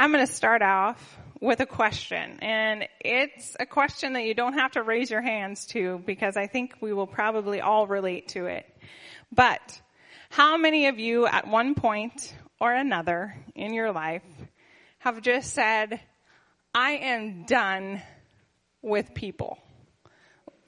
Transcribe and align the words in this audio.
I'm 0.00 0.12
going 0.12 0.26
to 0.26 0.32
start 0.32 0.62
off 0.62 1.18
with 1.42 1.60
a 1.60 1.66
question. 1.66 2.38
And 2.40 2.88
it's 3.00 3.54
a 3.60 3.66
question 3.66 4.14
that 4.14 4.24
you 4.24 4.32
don't 4.32 4.54
have 4.54 4.72
to 4.72 4.82
raise 4.82 5.10
your 5.10 5.20
hands 5.20 5.66
to 5.72 6.00
because 6.06 6.38
I 6.38 6.46
think 6.46 6.74
we 6.80 6.94
will 6.94 7.06
probably 7.06 7.60
all 7.60 7.86
relate 7.86 8.28
to 8.28 8.46
it. 8.46 8.64
But 9.30 9.78
how 10.30 10.56
many 10.56 10.86
of 10.86 10.98
you 10.98 11.26
at 11.26 11.46
one 11.46 11.74
point 11.74 12.34
or 12.58 12.72
another 12.72 13.36
in 13.54 13.74
your 13.74 13.92
life 13.92 14.22
have 15.00 15.20
just 15.20 15.52
said, 15.52 16.00
I 16.74 16.92
am 16.92 17.44
done 17.44 18.00
with 18.80 19.12
people? 19.12 19.58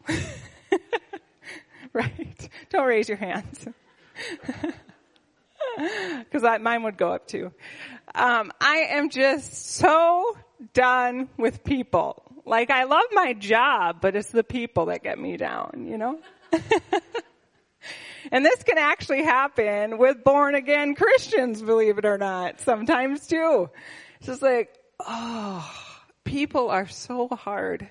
right? 1.95 2.49
Don't 2.69 2.87
raise 2.87 3.09
your 3.09 3.17
hands. 3.17 3.67
Because 5.77 6.43
mine 6.61 6.83
would 6.83 6.97
go 6.97 7.13
up 7.13 7.27
too. 7.27 7.53
Um, 8.15 8.53
I 8.61 8.89
am 8.91 9.09
just 9.11 9.71
so 9.71 10.37
done 10.75 11.29
with 11.37 11.65
people. 11.65 12.23
Like 12.45 12.71
I 12.71 12.85
love 12.85 13.05
my 13.13 13.33
job, 13.33 13.99
but 14.01 14.17
it's 14.17 14.31
the 14.31 14.45
people 14.45 14.87
that 14.87 15.03
get 15.03 15.19
me 15.19 15.37
down, 15.37 15.87
you 15.89 15.97
know? 15.97 16.19
and 18.31 18.45
this 18.45 18.63
can 18.63 18.79
actually 18.79 19.23
happen 19.23 19.99
with 19.99 20.23
born 20.25 20.55
again 20.55 20.95
Christians, 20.95 21.63
believe 21.63 21.99
it 21.99 22.05
or 22.05 22.19
not, 22.19 22.61
sometimes 22.61 23.27
too. 23.27 23.71
It's 24.19 24.27
just 24.27 24.43
like, 24.43 24.77
oh, 25.01 25.69
people 26.25 26.69
are 26.71 26.89
so 26.89 27.29
hard. 27.29 27.89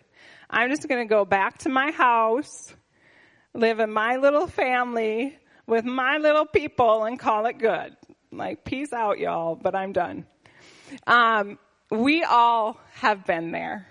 I'm 0.49 0.69
just 0.69 0.87
gonna 0.87 1.05
go 1.05 1.25
back 1.25 1.59
to 1.59 1.69
my 1.69 1.91
house, 1.91 2.73
live 3.53 3.79
in 3.79 3.91
my 3.91 4.17
little 4.17 4.47
family 4.47 5.37
with 5.65 5.85
my 5.85 6.17
little 6.17 6.45
people 6.45 7.05
and 7.05 7.17
call 7.17 7.45
it 7.45 7.57
good. 7.57 7.95
Like, 8.31 8.63
peace 8.63 8.93
out 8.93 9.19
y'all, 9.19 9.55
but 9.55 9.75
I'm 9.75 9.91
done. 9.91 10.25
Um, 11.05 11.59
we 11.89 12.23
all 12.23 12.79
have 12.93 13.25
been 13.25 13.51
there. 13.51 13.87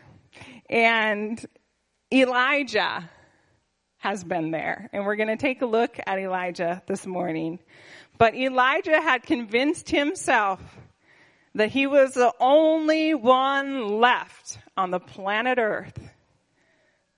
And 0.69 1.45
Elijah 2.13 3.11
has 3.99 4.25
been 4.25 4.51
there. 4.51 4.89
And 4.93 5.05
we're 5.05 5.17
going 5.17 5.29
to 5.29 5.37
take 5.37 5.61
a 5.61 5.67
look 5.67 5.99
at 6.07 6.19
Elijah 6.19 6.83
this 6.87 7.07
morning. 7.07 7.59
But 8.17 8.35
Elijah 8.35 9.01
had 9.01 9.25
convinced 9.25 9.91
himself 9.91 10.61
that 11.55 11.71
he 11.71 11.87
was 11.87 12.15
the 12.15 12.33
only 12.41 13.15
one 13.15 14.01
left 14.01 14.59
on 14.77 14.91
the 14.91 15.01
planet 15.01 15.59
earth 15.59 15.99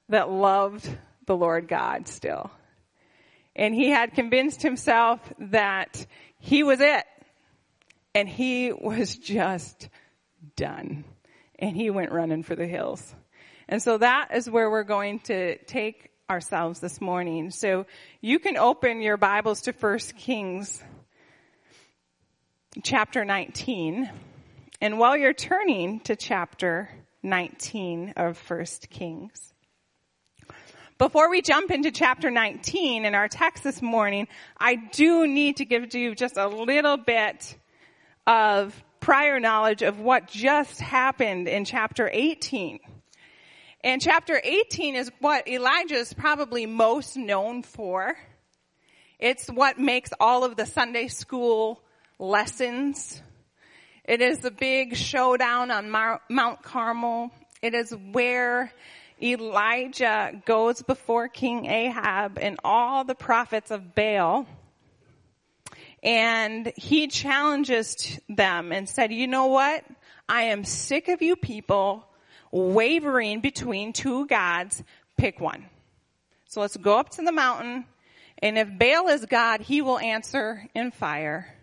that 0.08 0.30
loved 0.30 0.88
the 1.26 1.36
Lord 1.36 1.68
God 1.68 2.08
still. 2.08 2.50
And 3.54 3.74
he 3.74 3.90
had 3.90 4.14
convinced 4.14 4.62
himself 4.62 5.20
that 5.38 6.06
he 6.42 6.64
was 6.64 6.80
it. 6.80 7.04
And 8.14 8.28
he 8.28 8.72
was 8.72 9.16
just 9.16 9.88
done. 10.56 11.04
And 11.58 11.76
he 11.76 11.88
went 11.90 12.10
running 12.10 12.42
for 12.42 12.56
the 12.56 12.66
hills. 12.66 13.14
And 13.68 13.80
so 13.80 13.96
that 13.98 14.30
is 14.34 14.50
where 14.50 14.68
we're 14.68 14.82
going 14.82 15.20
to 15.20 15.56
take 15.64 16.10
ourselves 16.28 16.80
this 16.80 17.00
morning. 17.00 17.50
So 17.50 17.86
you 18.20 18.40
can 18.40 18.56
open 18.56 19.00
your 19.00 19.16
Bibles 19.16 19.62
to 19.62 19.72
1 19.72 19.98
Kings 20.18 20.82
chapter 22.82 23.24
19. 23.24 24.10
And 24.80 24.98
while 24.98 25.16
you're 25.16 25.32
turning 25.32 26.00
to 26.00 26.16
chapter 26.16 26.90
19 27.22 28.14
of 28.16 28.36
1 28.50 28.66
Kings, 28.90 29.51
before 30.98 31.30
we 31.30 31.42
jump 31.42 31.70
into 31.70 31.90
chapter 31.90 32.30
19 32.30 33.04
in 33.04 33.14
our 33.14 33.28
text 33.28 33.64
this 33.64 33.82
morning, 33.82 34.28
I 34.58 34.76
do 34.76 35.26
need 35.26 35.56
to 35.56 35.64
give 35.64 35.94
you 35.94 36.14
just 36.14 36.36
a 36.36 36.46
little 36.46 36.96
bit 36.96 37.56
of 38.26 38.82
prior 39.00 39.40
knowledge 39.40 39.82
of 39.82 39.98
what 39.98 40.28
just 40.28 40.80
happened 40.80 41.48
in 41.48 41.64
chapter 41.64 42.08
18. 42.12 42.78
And 43.82 44.00
chapter 44.00 44.40
18 44.42 44.94
is 44.94 45.10
what 45.18 45.48
Elijah 45.48 45.96
is 45.96 46.14
probably 46.14 46.66
most 46.66 47.16
known 47.16 47.64
for. 47.64 48.16
It's 49.18 49.48
what 49.48 49.78
makes 49.78 50.10
all 50.20 50.44
of 50.44 50.56
the 50.56 50.66
Sunday 50.66 51.08
school 51.08 51.82
lessons. 52.18 53.20
It 54.04 54.20
is 54.20 54.38
the 54.38 54.52
big 54.52 54.94
showdown 54.96 55.70
on 55.70 55.90
Mount 56.28 56.62
Carmel. 56.62 57.30
It 57.60 57.74
is 57.74 57.92
where 58.12 58.72
Elijah 59.22 60.42
goes 60.44 60.82
before 60.82 61.28
King 61.28 61.66
Ahab 61.66 62.38
and 62.40 62.58
all 62.64 63.04
the 63.04 63.14
prophets 63.14 63.70
of 63.70 63.94
Baal 63.94 64.46
and 66.02 66.72
he 66.76 67.06
challenges 67.06 68.18
them 68.28 68.72
and 68.72 68.88
said, 68.88 69.12
you 69.12 69.26
know 69.26 69.46
what? 69.46 69.84
I 70.28 70.42
am 70.44 70.64
sick 70.64 71.08
of 71.08 71.22
you 71.22 71.36
people 71.36 72.06
wavering 72.50 73.40
between 73.40 73.92
two 73.92 74.26
gods. 74.26 74.82
Pick 75.16 75.40
one. 75.40 75.66
So 76.46 76.60
let's 76.60 76.76
go 76.76 76.98
up 76.98 77.10
to 77.10 77.22
the 77.22 77.32
mountain. 77.32 77.84
And 78.38 78.58
if 78.58 78.68
Baal 78.76 79.08
is 79.08 79.24
God, 79.26 79.60
he 79.60 79.80
will 79.80 79.98
answer 79.98 80.66
in 80.74 80.90
fire. 80.90 81.54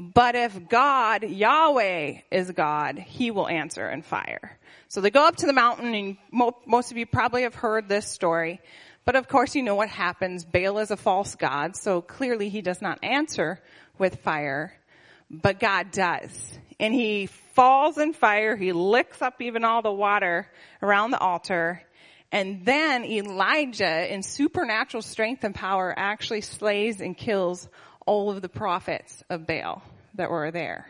But 0.00 0.36
if 0.36 0.68
God, 0.68 1.24
Yahweh 1.24 2.18
is 2.30 2.52
God, 2.52 3.00
he 3.00 3.32
will 3.32 3.48
answer 3.48 3.90
in 3.90 4.02
fire. 4.02 4.56
So 4.86 5.00
they 5.00 5.10
go 5.10 5.26
up 5.26 5.36
to 5.36 5.46
the 5.46 5.52
mountain 5.52 5.92
and 5.92 6.16
most 6.64 6.92
of 6.92 6.96
you 6.96 7.04
probably 7.04 7.42
have 7.42 7.56
heard 7.56 7.88
this 7.88 8.06
story. 8.06 8.60
But 9.04 9.16
of 9.16 9.26
course 9.26 9.56
you 9.56 9.64
know 9.64 9.74
what 9.74 9.88
happens. 9.88 10.44
Baal 10.44 10.78
is 10.78 10.92
a 10.92 10.96
false 10.96 11.34
god, 11.34 11.74
so 11.74 12.00
clearly 12.00 12.48
he 12.48 12.62
does 12.62 12.80
not 12.80 13.00
answer 13.02 13.60
with 13.98 14.20
fire, 14.20 14.72
but 15.28 15.58
God 15.58 15.90
does. 15.90 16.58
And 16.78 16.94
he 16.94 17.26
falls 17.26 17.98
in 17.98 18.12
fire, 18.12 18.54
he 18.54 18.72
licks 18.72 19.20
up 19.20 19.42
even 19.42 19.64
all 19.64 19.82
the 19.82 19.92
water 19.92 20.48
around 20.80 21.10
the 21.10 21.18
altar, 21.18 21.82
and 22.30 22.64
then 22.64 23.04
Elijah, 23.04 24.12
in 24.12 24.22
supernatural 24.22 25.02
strength 25.02 25.44
and 25.44 25.54
power, 25.54 25.94
actually 25.96 26.42
slays 26.42 27.00
and 27.00 27.16
kills 27.16 27.68
all 28.08 28.30
of 28.30 28.40
the 28.40 28.48
prophets 28.48 29.22
of 29.28 29.46
Baal 29.46 29.82
that 30.14 30.30
were 30.30 30.50
there. 30.50 30.86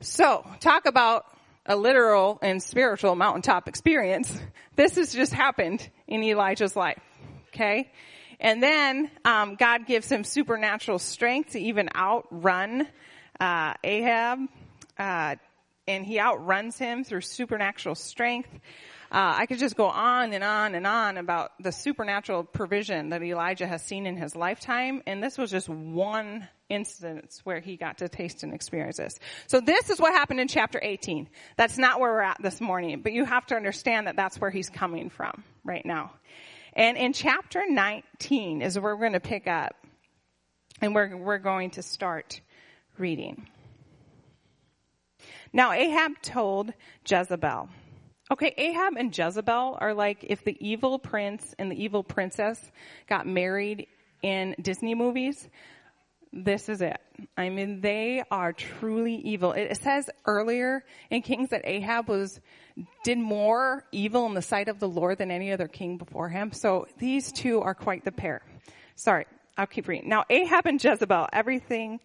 So, 0.00 0.44
talk 0.58 0.86
about 0.86 1.24
a 1.64 1.76
literal 1.76 2.40
and 2.42 2.60
spiritual 2.60 3.14
mountaintop 3.14 3.68
experience. 3.68 4.36
This 4.76 4.96
has 4.96 5.12
just 5.12 5.32
happened 5.32 5.88
in 6.08 6.24
Elijah's 6.24 6.74
life. 6.74 7.00
Okay? 7.50 7.92
And 8.40 8.60
then 8.60 9.08
um, 9.24 9.54
God 9.54 9.86
gives 9.86 10.10
him 10.10 10.24
supernatural 10.24 10.98
strength 10.98 11.52
to 11.52 11.60
even 11.60 11.88
outrun 11.94 12.88
uh, 13.38 13.74
Ahab, 13.84 14.40
uh, 14.98 15.36
and 15.86 16.04
he 16.04 16.18
outruns 16.18 16.76
him 16.76 17.04
through 17.04 17.20
supernatural 17.20 17.94
strength. 17.94 18.48
Uh, 19.14 19.32
I 19.38 19.46
could 19.46 19.60
just 19.60 19.76
go 19.76 19.86
on 19.86 20.32
and 20.32 20.42
on 20.42 20.74
and 20.74 20.84
on 20.88 21.18
about 21.18 21.52
the 21.60 21.70
supernatural 21.70 22.42
provision 22.42 23.10
that 23.10 23.22
Elijah 23.22 23.64
has 23.64 23.80
seen 23.80 24.06
in 24.06 24.16
his 24.16 24.34
lifetime, 24.34 25.04
and 25.06 25.22
this 25.22 25.38
was 25.38 25.52
just 25.52 25.68
one 25.68 26.48
instance 26.68 27.40
where 27.44 27.60
he 27.60 27.76
got 27.76 27.98
to 27.98 28.08
taste 28.08 28.42
and 28.42 28.52
experience 28.52 28.96
this. 28.96 29.20
So 29.46 29.60
this 29.60 29.88
is 29.88 30.00
what 30.00 30.12
happened 30.14 30.40
in 30.40 30.48
chapter 30.48 30.80
18. 30.82 31.28
That's 31.56 31.78
not 31.78 32.00
where 32.00 32.10
we're 32.10 32.22
at 32.22 32.38
this 32.42 32.60
morning, 32.60 33.02
but 33.02 33.12
you 33.12 33.24
have 33.24 33.46
to 33.46 33.54
understand 33.54 34.08
that 34.08 34.16
that's 34.16 34.40
where 34.40 34.50
he's 34.50 34.68
coming 34.68 35.10
from 35.10 35.44
right 35.62 35.86
now. 35.86 36.10
And 36.72 36.96
in 36.96 37.12
chapter 37.12 37.62
19 37.68 38.62
is 38.62 38.76
where 38.76 38.96
we're 38.96 39.00
going 39.00 39.12
to 39.12 39.20
pick 39.20 39.46
up, 39.46 39.76
and 40.80 40.92
we're, 40.92 41.16
we're 41.16 41.38
going 41.38 41.70
to 41.70 41.82
start 41.82 42.40
reading. 42.98 43.46
Now 45.52 45.70
Ahab 45.70 46.20
told 46.20 46.72
Jezebel, 47.08 47.68
Okay, 48.30 48.54
Ahab 48.56 48.94
and 48.96 49.16
Jezebel 49.16 49.78
are 49.80 49.94
like 49.94 50.24
if 50.24 50.44
the 50.44 50.56
evil 50.60 50.98
prince 50.98 51.54
and 51.58 51.70
the 51.70 51.82
evil 51.82 52.02
princess 52.02 52.58
got 53.06 53.26
married 53.26 53.86
in 54.22 54.56
Disney 54.60 54.94
movies 54.94 55.48
this 56.34 56.68
is 56.68 56.82
it. 56.82 57.00
I 57.36 57.48
mean, 57.48 57.80
they 57.80 58.22
are 58.30 58.52
truly 58.52 59.14
evil. 59.14 59.52
It 59.52 59.76
says 59.76 60.10
earlier 60.26 60.84
in 61.10 61.22
Kings 61.22 61.50
that 61.50 61.62
Ahab 61.64 62.08
was, 62.08 62.40
did 63.04 63.18
more 63.18 63.84
evil 63.92 64.26
in 64.26 64.34
the 64.34 64.42
sight 64.42 64.68
of 64.68 64.80
the 64.80 64.88
Lord 64.88 65.18
than 65.18 65.30
any 65.30 65.52
other 65.52 65.68
king 65.68 65.96
before 65.96 66.28
him. 66.28 66.52
So 66.52 66.86
these 66.98 67.30
two 67.30 67.60
are 67.60 67.74
quite 67.74 68.04
the 68.04 68.12
pair. 68.12 68.42
Sorry, 68.96 69.26
I'll 69.56 69.66
keep 69.66 69.86
reading. 69.86 70.08
Now 70.08 70.24
Ahab 70.28 70.66
and 70.66 70.82
Jezebel, 70.82 71.28
everything 71.32 72.00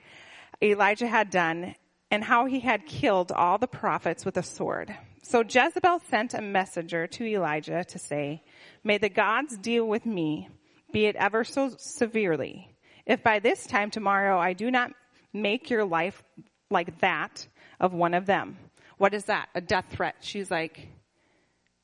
Elijah 0.62 1.08
had 1.08 1.32
done 1.32 1.76
and 2.12 2.24
how 2.24 2.46
he 2.46 2.60
had 2.60 2.86
killed 2.86 3.32
all 3.32 3.58
the 3.58 3.68
prophets 3.68 4.26
with 4.26 4.38
a 4.38 4.44
sword. 4.44 4.96
So 5.22 5.44
Jezebel 5.44 6.00
sent 6.10 6.34
a 6.34 6.42
messenger 6.42 7.08
to 7.08 7.26
Elijah 7.26 7.84
to 7.84 8.00
say, 8.00 8.44
may 8.84 8.98
the 8.98 9.10
gods 9.10 9.58
deal 9.58 9.86
with 9.86 10.06
me, 10.06 10.50
be 10.92 11.06
it 11.06 11.16
ever 11.16 11.44
so 11.44 11.70
severely 11.78 12.76
if 13.10 13.24
by 13.24 13.40
this 13.40 13.66
time 13.66 13.90
tomorrow 13.90 14.40
I 14.40 14.54
do 14.54 14.70
not 14.70 14.92
make 15.34 15.72
your 15.72 15.84
life 15.84 16.24
like 16.70 17.00
that 17.02 17.48
of 17.80 17.92
one 17.92 18.14
of 18.14 18.28
them. 18.28 18.58
What 19.00 19.16
is 19.16 19.26
that? 19.26 19.50
A 19.56 19.62
death 19.62 19.86
threat. 19.90 20.16
She's 20.22 20.52
like, 20.52 20.88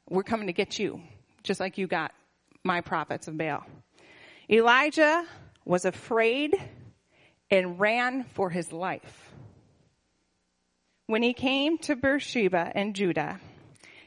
we're 0.07 0.23
coming 0.23 0.47
to 0.47 0.53
get 0.53 0.77
you, 0.77 1.01
just 1.41 1.59
like 1.59 1.79
you 1.79 1.87
got 1.87 2.11
my 2.63 2.81
prophets 2.81 3.27
of 3.27 3.37
Baal. 3.37 3.65
Elijah 4.49 5.25
was 5.65 5.85
afraid 5.85 6.53
and 7.49 7.79
ran 7.79 8.23
for 8.23 8.51
his 8.51 8.71
life. 8.71 9.24
When 11.07 11.21
he 11.21 11.33
came 11.33 11.77
to 11.79 11.95
Beersheba 11.95 12.71
and 12.73 12.95
Judah, 12.95 13.39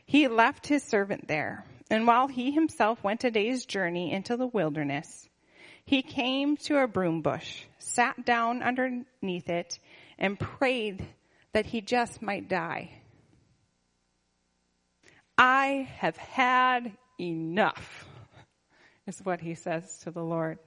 he 0.04 0.26
left 0.26 0.66
his 0.66 0.82
servant 0.82 1.28
there. 1.28 1.64
And 1.90 2.06
while 2.06 2.28
he 2.28 2.50
himself 2.50 3.02
went 3.02 3.24
a 3.24 3.30
day's 3.30 3.64
journey 3.64 4.12
into 4.12 4.36
the 4.36 4.46
wilderness, 4.46 5.28
he 5.84 6.02
came 6.02 6.56
to 6.58 6.82
a 6.82 6.88
broom 6.88 7.22
bush, 7.22 7.62
sat 7.78 8.26
down 8.26 8.62
underneath 8.62 9.48
it, 9.48 9.78
and 10.18 10.38
prayed 10.38 11.06
that 11.52 11.64
he 11.64 11.80
just 11.80 12.20
might 12.20 12.48
die. 12.48 12.90
I 15.38 15.88
have 15.96 16.16
had 16.16 16.92
enough, 17.18 18.04
is 19.06 19.20
what 19.24 19.40
he 19.40 19.54
says 19.54 19.98
to 20.00 20.10
the 20.10 20.22
Lord. 20.22 20.58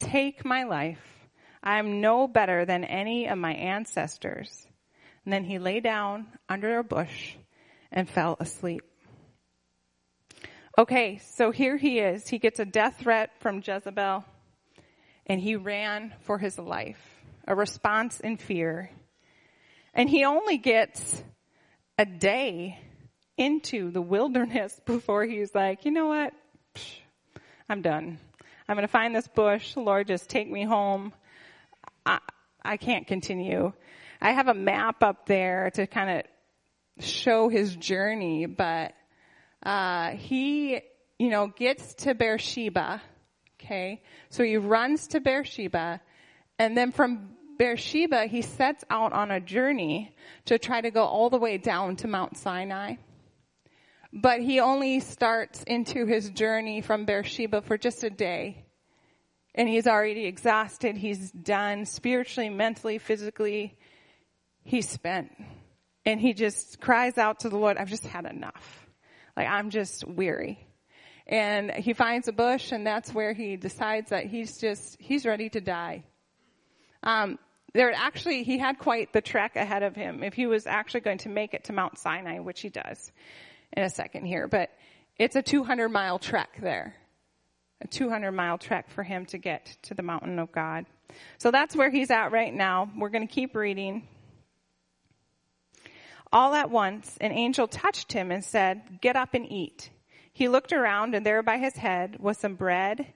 Take 0.00 0.44
my 0.44 0.64
life. 0.64 0.98
I 1.62 1.78
am 1.78 2.00
no 2.00 2.26
better 2.26 2.64
than 2.64 2.84
any 2.84 3.28
of 3.28 3.38
my 3.38 3.52
ancestors. 3.52 4.66
And 5.24 5.32
then 5.32 5.44
he 5.44 5.58
lay 5.58 5.80
down 5.80 6.26
under 6.48 6.78
a 6.78 6.84
bush 6.84 7.34
and 7.92 8.08
fell 8.08 8.36
asleep. 8.40 8.82
Okay, 10.78 11.20
so 11.34 11.50
here 11.50 11.76
he 11.76 11.98
is. 11.98 12.26
He 12.28 12.38
gets 12.38 12.58
a 12.58 12.64
death 12.64 13.00
threat 13.00 13.30
from 13.40 13.62
Jezebel 13.64 14.24
and 15.26 15.40
he 15.40 15.56
ran 15.56 16.14
for 16.22 16.38
his 16.38 16.58
life, 16.58 17.00
a 17.46 17.54
response 17.54 18.20
in 18.20 18.36
fear. 18.36 18.90
And 19.94 20.08
he 20.08 20.24
only 20.24 20.56
gets 20.56 21.22
a 21.98 22.06
day 22.06 22.78
into 23.36 23.90
the 23.90 24.00
wilderness 24.00 24.80
before 24.86 25.24
he's 25.24 25.54
like, 25.54 25.84
you 25.84 25.90
know 25.90 26.08
what? 26.08 26.32
I'm 27.68 27.82
done. 27.82 28.18
I'm 28.68 28.76
going 28.76 28.86
to 28.86 28.92
find 28.92 29.14
this 29.14 29.28
bush. 29.28 29.76
Lord, 29.76 30.06
just 30.06 30.28
take 30.28 30.50
me 30.50 30.64
home. 30.64 31.12
I, 32.06 32.18
I 32.62 32.76
can't 32.76 33.06
continue. 33.06 33.72
I 34.20 34.32
have 34.32 34.48
a 34.48 34.54
map 34.54 35.02
up 35.02 35.26
there 35.26 35.70
to 35.74 35.86
kind 35.86 36.10
of 36.20 37.04
show 37.04 37.48
his 37.48 37.74
journey, 37.74 38.46
but 38.46 38.92
uh, 39.62 40.10
he, 40.10 40.80
you 41.18 41.30
know, 41.30 41.48
gets 41.48 41.94
to 41.94 42.14
Beersheba. 42.14 43.00
Okay, 43.58 44.02
so 44.30 44.42
he 44.42 44.56
runs 44.56 45.08
to 45.08 45.20
Beersheba, 45.20 46.00
and 46.58 46.76
then 46.76 46.92
from 46.92 47.36
Beersheba 47.58 48.26
he 48.26 48.40
sets 48.40 48.84
out 48.88 49.12
on 49.12 49.30
a 49.30 49.38
journey 49.38 50.14
to 50.46 50.58
try 50.58 50.80
to 50.80 50.90
go 50.90 51.04
all 51.04 51.28
the 51.28 51.38
way 51.38 51.58
down 51.58 51.96
to 51.96 52.08
Mount 52.08 52.38
Sinai. 52.38 52.94
But 54.12 54.40
he 54.40 54.60
only 54.60 55.00
starts 55.00 55.62
into 55.62 56.06
his 56.06 56.30
journey 56.30 56.80
from 56.80 57.04
Beersheba 57.04 57.62
for 57.62 57.78
just 57.78 58.02
a 58.02 58.10
day. 58.10 58.64
And 59.54 59.68
he's 59.68 59.86
already 59.86 60.24
exhausted. 60.26 60.96
He's 60.96 61.30
done 61.30 61.84
spiritually, 61.84 62.48
mentally, 62.48 62.98
physically 62.98 63.76
he's 64.64 64.88
spent. 64.88 65.30
And 66.06 66.20
he 66.20 66.32
just 66.32 66.80
cries 66.80 67.18
out 67.18 67.40
to 67.40 67.48
the 67.48 67.58
Lord, 67.58 67.76
I've 67.76 67.90
just 67.90 68.06
had 68.06 68.24
enough. 68.24 68.86
Like, 69.36 69.48
I'm 69.48 69.70
just 69.70 70.06
weary. 70.06 70.66
And 71.26 71.70
he 71.70 71.92
finds 71.92 72.26
a 72.26 72.32
bush 72.32 72.72
and 72.72 72.86
that's 72.86 73.12
where 73.12 73.32
he 73.32 73.56
decides 73.56 74.10
that 74.10 74.26
he's 74.26 74.58
just, 74.58 75.00
he's 75.00 75.24
ready 75.24 75.48
to 75.50 75.60
die. 75.60 76.04
Um, 77.02 77.38
there 77.72 77.92
actually, 77.92 78.42
he 78.42 78.58
had 78.58 78.78
quite 78.78 79.12
the 79.12 79.20
trek 79.20 79.54
ahead 79.56 79.82
of 79.82 79.94
him 79.94 80.24
if 80.24 80.34
he 80.34 80.46
was 80.46 80.66
actually 80.66 81.00
going 81.00 81.18
to 81.18 81.28
make 81.28 81.54
it 81.54 81.64
to 81.64 81.72
Mount 81.72 81.98
Sinai, 81.98 82.40
which 82.40 82.60
he 82.60 82.68
does 82.68 83.12
in 83.72 83.84
a 83.84 83.90
second 83.90 84.24
here, 84.24 84.48
but 84.48 84.70
it's 85.16 85.36
a 85.36 85.42
200 85.42 85.88
mile 85.88 86.18
trek 86.18 86.58
there. 86.60 86.96
A 87.82 87.86
200 87.86 88.32
mile 88.32 88.58
trek 88.58 88.90
for 88.90 89.02
him 89.02 89.26
to 89.26 89.38
get 89.38 89.76
to 89.82 89.94
the 89.94 90.02
mountain 90.02 90.38
of 90.38 90.50
God. 90.50 90.86
So 91.38 91.50
that's 91.50 91.76
where 91.76 91.90
he's 91.90 92.10
at 92.10 92.32
right 92.32 92.52
now. 92.52 92.90
We're 92.96 93.08
going 93.08 93.26
to 93.26 93.32
keep 93.32 93.54
reading. 93.54 94.08
All 96.32 96.54
at 96.54 96.70
once, 96.70 97.16
an 97.20 97.32
angel 97.32 97.66
touched 97.66 98.12
him 98.12 98.30
and 98.30 98.44
said, 98.44 99.00
Get 99.00 99.16
up 99.16 99.34
and 99.34 99.50
eat. 99.50 99.90
He 100.32 100.48
looked 100.48 100.72
around, 100.72 101.14
and 101.14 101.26
there 101.26 101.42
by 101.42 101.58
his 101.58 101.76
head 101.76 102.18
was 102.20 102.38
some 102.38 102.54
bread 102.54 103.12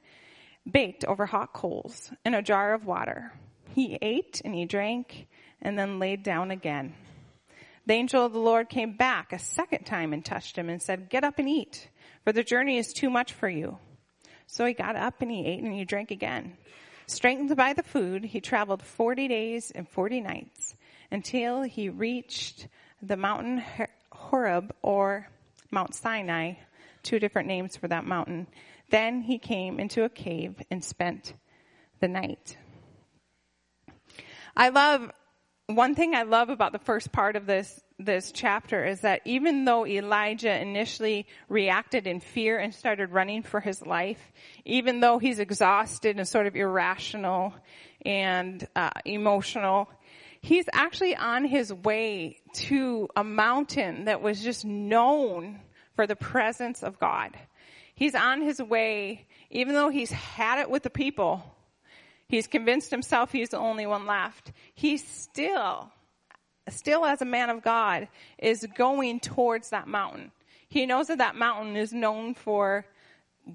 baked 0.68 1.04
over 1.04 1.26
hot 1.26 1.52
coals 1.52 2.10
and 2.24 2.34
a 2.34 2.42
jar 2.42 2.74
of 2.74 2.86
water. 2.86 3.32
He 3.74 3.98
ate 4.00 4.40
and 4.44 4.54
he 4.54 4.64
drank 4.64 5.26
and 5.60 5.78
then 5.78 5.98
laid 5.98 6.22
down 6.22 6.50
again. 6.50 6.94
The 7.86 7.94
angel 7.94 8.24
of 8.24 8.32
the 8.32 8.38
Lord 8.38 8.68
came 8.68 8.96
back 8.96 9.32
a 9.32 9.38
second 9.38 9.84
time 9.84 10.12
and 10.12 10.24
touched 10.24 10.56
him 10.56 10.68
and 10.68 10.80
said, 10.80 11.10
Get 11.10 11.22
up 11.22 11.38
and 11.38 11.48
eat, 11.48 11.88
for 12.24 12.32
the 12.32 12.42
journey 12.42 12.78
is 12.78 12.92
too 12.92 13.10
much 13.10 13.32
for 13.32 13.48
you. 13.48 13.78
So 14.46 14.64
he 14.64 14.72
got 14.72 14.96
up 14.96 15.20
and 15.20 15.30
he 15.30 15.44
ate 15.46 15.62
and 15.62 15.72
he 15.72 15.84
drank 15.84 16.10
again. 16.10 16.56
Strengthened 17.06 17.54
by 17.56 17.74
the 17.74 17.82
food, 17.82 18.24
he 18.24 18.40
traveled 18.40 18.82
40 18.82 19.28
days 19.28 19.70
and 19.70 19.88
40 19.88 20.20
nights 20.20 20.74
until 21.10 21.62
he 21.62 21.90
reached 21.90 22.68
the 23.06 23.16
mountain 23.16 23.62
Horeb 24.10 24.74
or 24.82 25.28
Mount 25.70 25.94
Sinai, 25.94 26.54
two 27.02 27.18
different 27.18 27.48
names 27.48 27.76
for 27.76 27.88
that 27.88 28.04
mountain. 28.04 28.46
Then 28.90 29.22
he 29.22 29.38
came 29.38 29.78
into 29.78 30.04
a 30.04 30.08
cave 30.08 30.60
and 30.70 30.82
spent 30.82 31.34
the 32.00 32.08
night. 32.08 32.56
I 34.56 34.68
love, 34.68 35.10
one 35.66 35.94
thing 35.94 36.14
I 36.14 36.22
love 36.22 36.48
about 36.48 36.72
the 36.72 36.78
first 36.78 37.10
part 37.10 37.36
of 37.36 37.46
this, 37.46 37.80
this 37.98 38.32
chapter 38.32 38.84
is 38.84 39.00
that 39.00 39.20
even 39.24 39.64
though 39.64 39.86
Elijah 39.86 40.60
initially 40.60 41.26
reacted 41.48 42.06
in 42.06 42.20
fear 42.20 42.58
and 42.58 42.74
started 42.74 43.10
running 43.10 43.42
for 43.42 43.60
his 43.60 43.84
life, 43.84 44.32
even 44.64 45.00
though 45.00 45.18
he's 45.18 45.38
exhausted 45.38 46.18
and 46.18 46.28
sort 46.28 46.46
of 46.46 46.54
irrational 46.54 47.54
and 48.04 48.66
uh, 48.76 48.90
emotional, 49.04 49.88
he's 50.44 50.66
actually 50.74 51.16
on 51.16 51.46
his 51.46 51.72
way 51.72 52.36
to 52.52 53.08
a 53.16 53.24
mountain 53.24 54.04
that 54.04 54.20
was 54.20 54.42
just 54.42 54.62
known 54.62 55.58
for 55.96 56.06
the 56.06 56.16
presence 56.16 56.82
of 56.82 56.98
God. 56.98 57.30
He's 57.94 58.14
on 58.14 58.42
his 58.42 58.60
way, 58.60 59.26
even 59.50 59.74
though 59.74 59.88
he's 59.88 60.10
had 60.10 60.60
it 60.60 60.68
with 60.68 60.82
the 60.82 60.90
people, 60.90 61.42
he's 62.28 62.46
convinced 62.46 62.90
himself 62.90 63.32
he's 63.32 63.48
the 63.48 63.58
only 63.58 63.86
one 63.86 64.04
left. 64.04 64.52
He 64.74 64.98
still, 64.98 65.90
still 66.68 67.06
as 67.06 67.22
a 67.22 67.26
man 67.26 67.48
of 67.48 67.62
God, 67.62 68.08
is 68.36 68.66
going 68.76 69.20
towards 69.20 69.70
that 69.70 69.88
mountain. 69.88 70.30
He 70.68 70.84
knows 70.84 71.06
that 71.06 71.18
that 71.18 71.36
mountain 71.36 71.74
is 71.74 71.94
known 71.94 72.34
for 72.34 72.84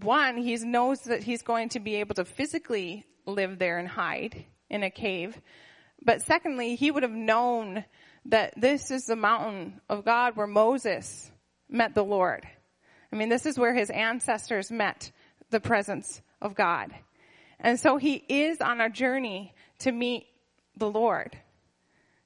one, 0.01 0.37
he 0.37 0.55
knows 0.55 1.01
that 1.01 1.21
he's 1.21 1.43
going 1.43 1.69
to 1.69 1.79
be 1.79 1.97
able 1.97 2.15
to 2.15 2.25
physically 2.25 3.05
live 3.27 3.59
there 3.59 3.77
and 3.77 3.87
hide 3.87 4.45
in 4.71 4.81
a 4.81 4.89
cave. 4.89 5.39
But 6.03 6.21
secondly, 6.21 6.75
he 6.75 6.91
would 6.91 7.03
have 7.03 7.11
known 7.11 7.83
that 8.25 8.53
this 8.55 8.91
is 8.91 9.05
the 9.05 9.15
mountain 9.15 9.81
of 9.89 10.05
God 10.05 10.35
where 10.35 10.47
Moses 10.47 11.31
met 11.69 11.93
the 11.95 12.03
Lord. 12.03 12.47
I 13.11 13.15
mean, 13.15 13.29
this 13.29 13.45
is 13.45 13.57
where 13.57 13.73
his 13.73 13.89
ancestors 13.89 14.71
met 14.71 15.11
the 15.49 15.59
presence 15.59 16.21
of 16.41 16.55
God. 16.55 16.93
And 17.59 17.79
so 17.79 17.97
he 17.97 18.23
is 18.29 18.61
on 18.61 18.81
a 18.81 18.89
journey 18.89 19.53
to 19.79 19.91
meet 19.91 20.27
the 20.77 20.89
Lord. 20.89 21.37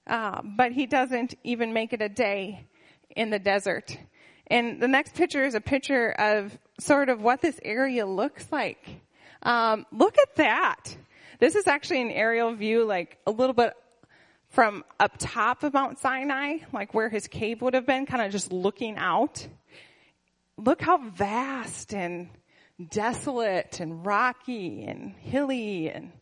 Uh, 0.06 0.42
but 0.44 0.72
he 0.72 0.86
doesn't 0.86 1.36
even 1.44 1.74
make 1.74 1.94
it 1.94 2.02
a 2.02 2.10
day 2.10 2.68
in 3.16 3.30
the 3.30 3.40
desert. 3.40 3.98
And 4.48 4.82
the 4.82 4.88
next 4.88 5.16
picture 5.16 5.44
is 5.46 5.56
a 5.56 5.62
picture 5.62 6.12
of 6.12 6.58
sort 6.80 7.10
of 7.10 7.22
what 7.22 7.42
this 7.42 7.60
area 7.64 8.06
looks 8.06 8.52
like. 8.52 9.02
Um, 9.42 9.86
look 9.92 10.18
at 10.18 10.36
that. 10.36 10.96
This 11.44 11.56
is 11.56 11.68
actually 11.68 12.02
an 12.02 12.12
aerial 12.12 12.54
view, 12.54 12.86
like 12.86 13.18
a 13.28 13.32
little 13.32 13.54
bit 13.54 13.74
from 14.52 14.86
up 14.98 15.16
top 15.20 15.64
of 15.64 15.74
Mount 15.74 16.00
Sinai, 16.00 16.60
like 16.72 16.94
where 16.94 17.10
his 17.10 17.28
cave 17.28 17.62
would 17.62 17.74
have 17.74 17.86
been, 17.86 18.06
kind 18.06 18.24
of 18.24 18.32
just 18.32 18.54
looking 18.54 18.96
out. 18.96 19.46
Look 20.56 20.82
how 20.82 21.00
vast 21.00 21.94
and 21.94 22.30
desolate 22.90 23.82
and 23.82 24.06
rocky 24.06 24.86
and 24.86 25.16
hilly 25.20 25.90
and 25.90 26.14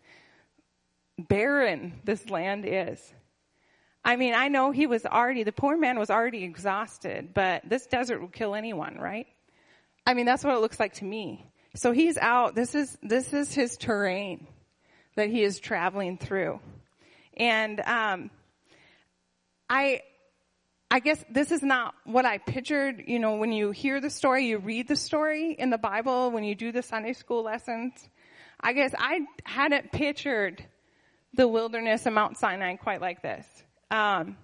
barren 1.19 2.01
this 2.03 2.31
land 2.31 2.65
is. 2.67 3.13
I 4.03 4.15
mean, 4.15 4.33
I 4.33 4.47
know 4.47 4.71
he 4.71 4.87
was 4.87 5.05
already, 5.05 5.43
the 5.43 5.51
poor 5.51 5.77
man 5.77 5.99
was 5.99 6.09
already 6.09 6.43
exhausted, 6.43 7.35
but 7.35 7.61
this 7.69 7.85
desert 7.85 8.21
will 8.21 8.27
kill 8.27 8.55
anyone, 8.55 8.97
right? 8.97 9.27
I 10.03 10.15
mean, 10.15 10.25
that's 10.25 10.43
what 10.43 10.55
it 10.55 10.61
looks 10.61 10.79
like 10.79 10.93
to 10.93 11.05
me. 11.05 11.45
So 11.75 11.91
he's 11.91 12.17
out, 12.17 12.55
this 12.55 12.73
is, 12.73 12.97
this 13.03 13.33
is 13.33 13.53
his 13.53 13.77
terrain 13.77 14.47
that 15.21 15.29
he 15.29 15.43
is 15.43 15.59
traveling 15.59 16.17
through. 16.17 16.59
And 17.37 17.79
um, 17.81 18.31
I, 19.69 20.01
I 20.89 20.99
guess 20.99 21.23
this 21.29 21.51
is 21.51 21.61
not 21.61 21.93
what 22.05 22.25
I 22.25 22.39
pictured. 22.39 23.03
You 23.05 23.19
know, 23.19 23.35
when 23.35 23.51
you 23.51 23.69
hear 23.69 24.01
the 24.01 24.09
story, 24.09 24.47
you 24.47 24.57
read 24.57 24.87
the 24.87 24.95
story 24.95 25.51
in 25.51 25.69
the 25.69 25.77
Bible, 25.77 26.31
when 26.31 26.43
you 26.43 26.55
do 26.55 26.71
the 26.71 26.81
Sunday 26.81 27.13
school 27.13 27.43
lessons. 27.43 27.93
I 28.59 28.73
guess 28.73 28.95
I 28.97 29.19
hadn't 29.43 29.91
pictured 29.91 30.65
the 31.35 31.47
wilderness 31.47 32.07
of 32.07 32.13
Mount 32.13 32.39
Sinai 32.39 32.77
quite 32.77 32.99
like 32.99 33.21
this. 33.21 33.45
Um, 33.91 34.37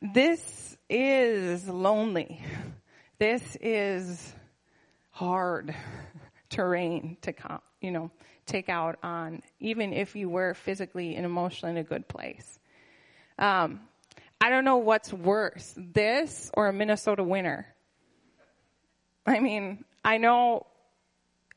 this 0.00 0.76
is 0.90 1.68
lonely. 1.68 2.44
This 3.20 3.56
is 3.60 4.34
hard 5.10 5.76
terrain 6.50 7.18
to 7.22 7.32
come, 7.32 7.60
you 7.80 7.92
know, 7.92 8.10
take 8.46 8.68
out 8.68 8.98
on, 9.02 9.42
even 9.60 9.92
if 9.92 10.16
you 10.16 10.28
were 10.28 10.54
physically 10.54 11.16
and 11.16 11.24
emotionally 11.24 11.72
in 11.72 11.78
a 11.78 11.84
good 11.84 12.08
place. 12.08 12.58
Um, 13.38 13.80
I 14.40 14.50
don't 14.50 14.64
know 14.64 14.78
what's 14.78 15.12
worse, 15.12 15.72
this 15.76 16.50
or 16.54 16.68
a 16.68 16.72
Minnesota 16.72 17.22
winter. 17.22 17.66
I 19.24 19.38
mean, 19.38 19.84
I 20.04 20.18
know 20.18 20.66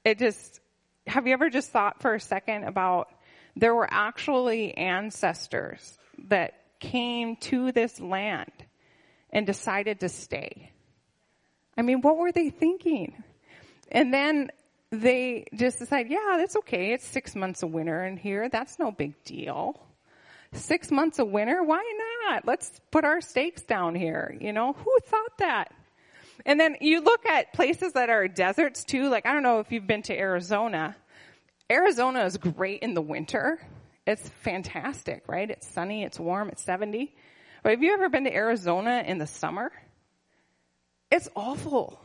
it 0.04 0.20
just, 0.20 0.60
have 1.08 1.26
you 1.26 1.34
ever 1.34 1.50
just 1.50 1.72
thought 1.72 2.02
for 2.02 2.14
a 2.14 2.20
second 2.20 2.66
about 2.66 3.10
there 3.56 3.74
were 3.74 3.88
actually 3.90 4.78
ancestors 4.78 5.98
that 6.28 6.54
came 6.80 7.38
to 7.38 7.72
this 7.72 8.00
land 8.00 8.52
and 9.32 9.48
decided 9.48 10.02
to 10.02 10.10
stay? 10.10 10.72
I 11.76 11.82
mean, 11.82 12.02
what 12.02 12.18
were 12.18 12.32
they 12.32 12.50
thinking? 12.52 13.24
And 13.92 14.14
then 14.14 14.52
they 15.00 15.46
just 15.54 15.80
decide, 15.80 16.10
yeah, 16.10 16.36
that's 16.38 16.56
okay. 16.58 16.94
It's 16.94 17.06
six 17.06 17.36
months 17.36 17.64
of 17.64 17.72
winter 17.72 18.04
in 18.06 18.18
here. 18.18 18.50
That's 18.50 18.80
no 18.80 18.92
big 18.92 19.24
deal. 19.24 19.80
Six 20.54 20.92
months 20.92 21.20
of 21.20 21.30
winter? 21.30 21.64
Why 21.64 21.84
not? 22.30 22.46
Let's 22.46 22.72
put 22.92 23.04
our 23.04 23.22
stakes 23.22 23.64
down 23.64 23.96
here. 23.96 24.38
You 24.40 24.54
know, 24.54 24.74
who 24.74 24.98
thought 25.06 25.38
that? 25.40 25.74
And 26.46 26.60
then 26.60 26.78
you 26.82 27.02
look 27.02 27.26
at 27.26 27.54
places 27.54 27.94
that 27.94 28.10
are 28.10 28.28
deserts 28.28 28.84
too. 28.84 29.10
Like, 29.10 29.26
I 29.26 29.34
don't 29.34 29.44
know 29.44 29.60
if 29.60 29.72
you've 29.72 29.88
been 29.88 30.04
to 30.04 30.18
Arizona. 30.18 30.96
Arizona 31.72 32.26
is 32.26 32.38
great 32.38 32.82
in 32.82 32.94
the 32.94 33.02
winter. 33.02 33.60
It's 34.06 34.28
fantastic, 34.44 35.24
right? 35.28 35.50
It's 35.50 35.68
sunny, 35.68 36.04
it's 36.04 36.20
warm, 36.20 36.50
it's 36.50 36.62
70. 36.64 37.16
But 37.64 37.72
have 37.72 37.82
you 37.82 37.94
ever 37.94 38.10
been 38.10 38.26
to 38.26 38.34
Arizona 38.34 39.04
in 39.06 39.18
the 39.18 39.26
summer? 39.26 39.72
It's 41.12 41.28
awful. 41.36 42.00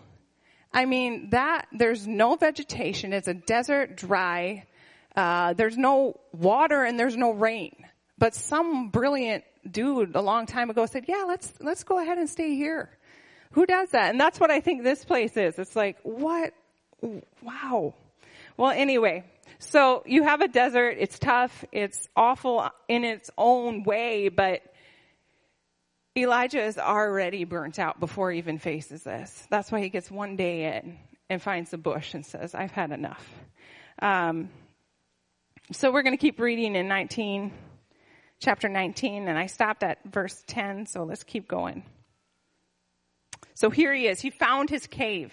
I 0.73 0.85
mean, 0.85 1.31
that, 1.31 1.67
there's 1.73 2.07
no 2.07 2.37
vegetation. 2.37 3.13
It's 3.13 3.29
a 3.29 3.35
desert, 3.35 3.97
dry. 3.97 4.67
Uh, 5.17 5.53
there's 5.55 5.77
no 5.77 6.21
water 6.33 6.85
and 6.85 6.99
there's 6.99 7.17
no 7.17 7.33
rain. 7.33 7.75
But 8.19 8.35
some 8.35 8.91
brilliant 8.91 9.45
dude 9.69 10.15
a 10.15 10.21
long 10.21 10.47
time 10.47 10.71
ago 10.71 10.87
said, 10.87 11.07
yeah, 11.09 11.25
let's, 11.27 11.53
let's 11.61 11.85
go 11.85 11.99
ahead 11.99 12.19
and 12.19 12.29
stay 12.29 12.55
here. 12.55 12.91
Who 13.53 13.67
does 13.67 13.91
that? 13.91 14.11
And 14.11 14.21
that's 14.21 14.39
what 14.39 14.51
I 14.51 14.61
think 14.61 14.85
this 14.85 15.05
place 15.05 15.37
is. 15.37 15.59
It's 15.59 15.75
like, 15.75 15.99
what? 16.05 16.53
Wow. 17.43 17.95
Well, 18.57 18.71
anyway, 18.71 19.25
so 19.59 20.05
you 20.07 20.23
have 20.23 20.41
a 20.41 20.49
desert. 20.49 20.97
It's 21.01 21.19
tough. 21.19 21.65
It's 21.73 22.09
awful 22.15 22.69
in 22.89 23.05
its 23.05 23.31
own 23.37 23.83
way, 23.83 24.29
but 24.29 24.63
Elijah 26.17 26.63
is 26.63 26.77
already 26.77 27.45
burnt 27.45 27.79
out 27.79 28.01
before 28.01 28.33
he 28.33 28.39
even 28.39 28.59
faces 28.59 29.03
this. 29.05 29.47
That's 29.49 29.71
why 29.71 29.81
he 29.81 29.89
gets 29.89 30.11
one 30.11 30.37
day 30.37 30.77
in 30.77 30.99
and 31.29 31.41
finds 31.41 31.73
a 31.73 31.79
bush 31.79 32.15
and 32.15 32.27
says, 32.27 32.55
I've 32.55 32.73
had 32.73 32.91
enough. 32.91 33.29
Um, 34.03 34.51
so 35.73 35.93
we're 35.93 36.03
going 36.03 36.17
to 36.17 36.21
keep 36.21 36.41
reading 36.41 36.75
in 36.75 36.89
19, 36.89 37.53
chapter 38.41 38.69
19, 38.69 39.29
and 39.29 39.39
I 39.39 39.47
stopped 39.47 39.85
at 39.85 39.99
verse 40.05 40.43
10, 40.49 40.87
so 40.87 41.05
let's 41.05 41.23
keep 41.23 41.47
going. 41.47 41.85
So 43.55 43.71
here 43.71 43.95
he 43.95 44.09
is. 44.09 44.21
He 44.21 44.31
found 44.31 44.69
his 44.69 44.89
cave. 44.89 45.33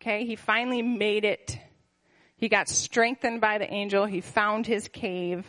Okay, 0.00 0.24
he 0.24 0.36
finally 0.36 0.82
made 0.82 1.24
it. 1.24 1.58
He 2.36 2.48
got 2.48 2.68
strengthened 2.68 3.40
by 3.40 3.58
the 3.58 3.68
angel. 3.68 4.06
He 4.06 4.20
found 4.20 4.64
his 4.64 4.86
cave. 4.86 5.44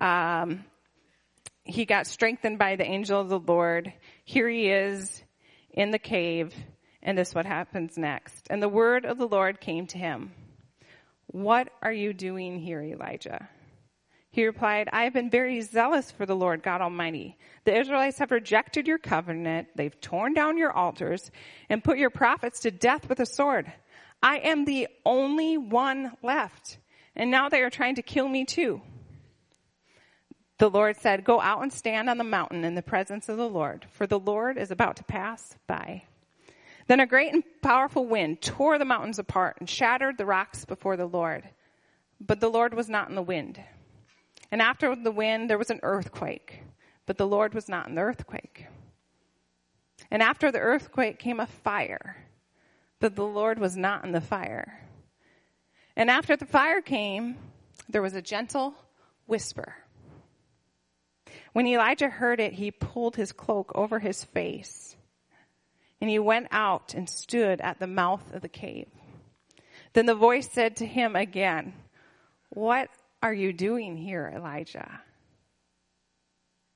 Um, 0.00 0.64
he 1.64 1.84
got 1.84 2.06
strengthened 2.06 2.58
by 2.58 2.76
the 2.76 2.84
angel 2.84 3.20
of 3.20 3.28
the 3.28 3.38
Lord. 3.38 3.92
Here 4.24 4.48
he 4.48 4.68
is 4.68 5.22
in 5.70 5.90
the 5.90 5.98
cave, 5.98 6.54
and 7.02 7.16
this 7.16 7.28
is 7.28 7.34
what 7.34 7.46
happens 7.46 7.96
next. 7.96 8.46
And 8.50 8.62
the 8.62 8.68
word 8.68 9.04
of 9.04 9.18
the 9.18 9.28
Lord 9.28 9.60
came 9.60 9.86
to 9.88 9.98
him. 9.98 10.32
What 11.26 11.70
are 11.80 11.92
you 11.92 12.12
doing 12.12 12.58
here, 12.58 12.82
Elijah? 12.82 13.48
He 14.30 14.46
replied, 14.46 14.88
I 14.92 15.04
have 15.04 15.12
been 15.12 15.30
very 15.30 15.60
zealous 15.60 16.10
for 16.10 16.24
the 16.24 16.34
Lord 16.34 16.62
God 16.62 16.80
Almighty. 16.80 17.36
The 17.64 17.78
Israelites 17.78 18.18
have 18.18 18.30
rejected 18.30 18.86
your 18.86 18.98
covenant. 18.98 19.68
They've 19.76 20.00
torn 20.00 20.32
down 20.32 20.56
your 20.56 20.72
altars 20.72 21.30
and 21.68 21.84
put 21.84 21.98
your 21.98 22.10
prophets 22.10 22.60
to 22.60 22.70
death 22.70 23.08
with 23.08 23.20
a 23.20 23.26
sword. 23.26 23.70
I 24.22 24.38
am 24.38 24.64
the 24.64 24.88
only 25.04 25.58
one 25.58 26.12
left. 26.22 26.78
And 27.14 27.30
now 27.30 27.50
they 27.50 27.62
are 27.62 27.70
trying 27.70 27.96
to 27.96 28.02
kill 28.02 28.26
me 28.26 28.46
too. 28.46 28.80
The 30.62 30.70
Lord 30.70 30.96
said, 30.96 31.24
Go 31.24 31.40
out 31.40 31.60
and 31.60 31.72
stand 31.72 32.08
on 32.08 32.18
the 32.18 32.22
mountain 32.22 32.64
in 32.64 32.76
the 32.76 32.82
presence 32.82 33.28
of 33.28 33.36
the 33.36 33.48
Lord, 33.48 33.84
for 33.90 34.06
the 34.06 34.20
Lord 34.20 34.56
is 34.56 34.70
about 34.70 34.94
to 34.98 35.02
pass 35.02 35.56
by. 35.66 36.04
Then 36.86 37.00
a 37.00 37.06
great 37.06 37.34
and 37.34 37.42
powerful 37.62 38.06
wind 38.06 38.40
tore 38.40 38.78
the 38.78 38.84
mountains 38.84 39.18
apart 39.18 39.56
and 39.58 39.68
shattered 39.68 40.18
the 40.18 40.24
rocks 40.24 40.64
before 40.64 40.96
the 40.96 41.06
Lord. 41.06 41.48
But 42.20 42.38
the 42.38 42.48
Lord 42.48 42.74
was 42.74 42.88
not 42.88 43.08
in 43.08 43.16
the 43.16 43.22
wind. 43.22 43.60
And 44.52 44.62
after 44.62 44.94
the 44.94 45.10
wind, 45.10 45.50
there 45.50 45.58
was 45.58 45.70
an 45.70 45.80
earthquake, 45.82 46.62
but 47.06 47.18
the 47.18 47.26
Lord 47.26 47.54
was 47.54 47.68
not 47.68 47.88
in 47.88 47.96
the 47.96 48.02
earthquake. 48.02 48.66
And 50.12 50.22
after 50.22 50.52
the 50.52 50.60
earthquake 50.60 51.18
came 51.18 51.40
a 51.40 51.46
fire, 51.48 52.18
but 53.00 53.16
the 53.16 53.26
Lord 53.26 53.58
was 53.58 53.76
not 53.76 54.04
in 54.04 54.12
the 54.12 54.20
fire. 54.20 54.86
And 55.96 56.08
after 56.08 56.36
the 56.36 56.46
fire 56.46 56.80
came, 56.80 57.36
there 57.88 58.00
was 58.00 58.14
a 58.14 58.22
gentle 58.22 58.76
whisper. 59.26 59.74
When 61.52 61.66
Elijah 61.66 62.08
heard 62.08 62.40
it, 62.40 62.54
he 62.54 62.70
pulled 62.70 63.16
his 63.16 63.32
cloak 63.32 63.72
over 63.74 63.98
his 63.98 64.24
face 64.24 64.96
and 66.00 66.10
he 66.10 66.18
went 66.18 66.48
out 66.50 66.94
and 66.94 67.08
stood 67.08 67.60
at 67.60 67.78
the 67.78 67.86
mouth 67.86 68.34
of 68.34 68.42
the 68.42 68.48
cave. 68.48 68.88
Then 69.92 70.06
the 70.06 70.14
voice 70.14 70.50
said 70.50 70.76
to 70.76 70.86
him 70.86 71.14
again, 71.14 71.74
What 72.50 72.88
are 73.22 73.32
you 73.32 73.52
doing 73.52 73.96
here, 73.96 74.32
Elijah? 74.34 75.00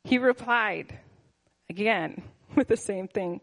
He 0.05 0.19
replied 0.19 0.97
again 1.69 2.23
with 2.55 2.69
the 2.69 2.77
same 2.77 3.09
thing. 3.09 3.41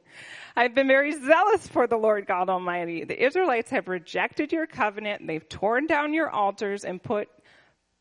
I've 0.56 0.74
been 0.74 0.88
very 0.88 1.12
zealous 1.12 1.68
for 1.68 1.88
the 1.88 1.98
Lord 1.98 2.28
God 2.28 2.50
Almighty. 2.50 3.04
The 3.04 3.22
Israelites 3.22 3.72
have 3.72 3.90
rejected 3.90 4.54
your 4.54 4.68
covenant. 4.68 5.28
They've 5.28 5.48
torn 5.50 5.88
down 5.88 6.14
your 6.14 6.30
altars 6.30 6.86
and 6.86 7.04
put 7.04 7.28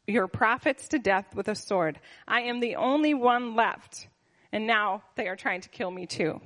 your 0.06 0.26
prophets 0.26 0.88
to 0.88 0.98
death 0.98 1.34
with 1.34 1.48
a 1.48 1.54
sword. 1.54 1.98
I 2.26 2.42
am 2.42 2.60
the 2.60 2.76
only 2.76 3.14
one 3.14 3.54
left. 3.54 4.08
And 4.52 4.66
now 4.66 5.02
they 5.16 5.28
are 5.28 5.36
trying 5.36 5.62
to 5.62 5.68
kill 5.68 5.90
me 5.90 6.06
too. 6.06 6.40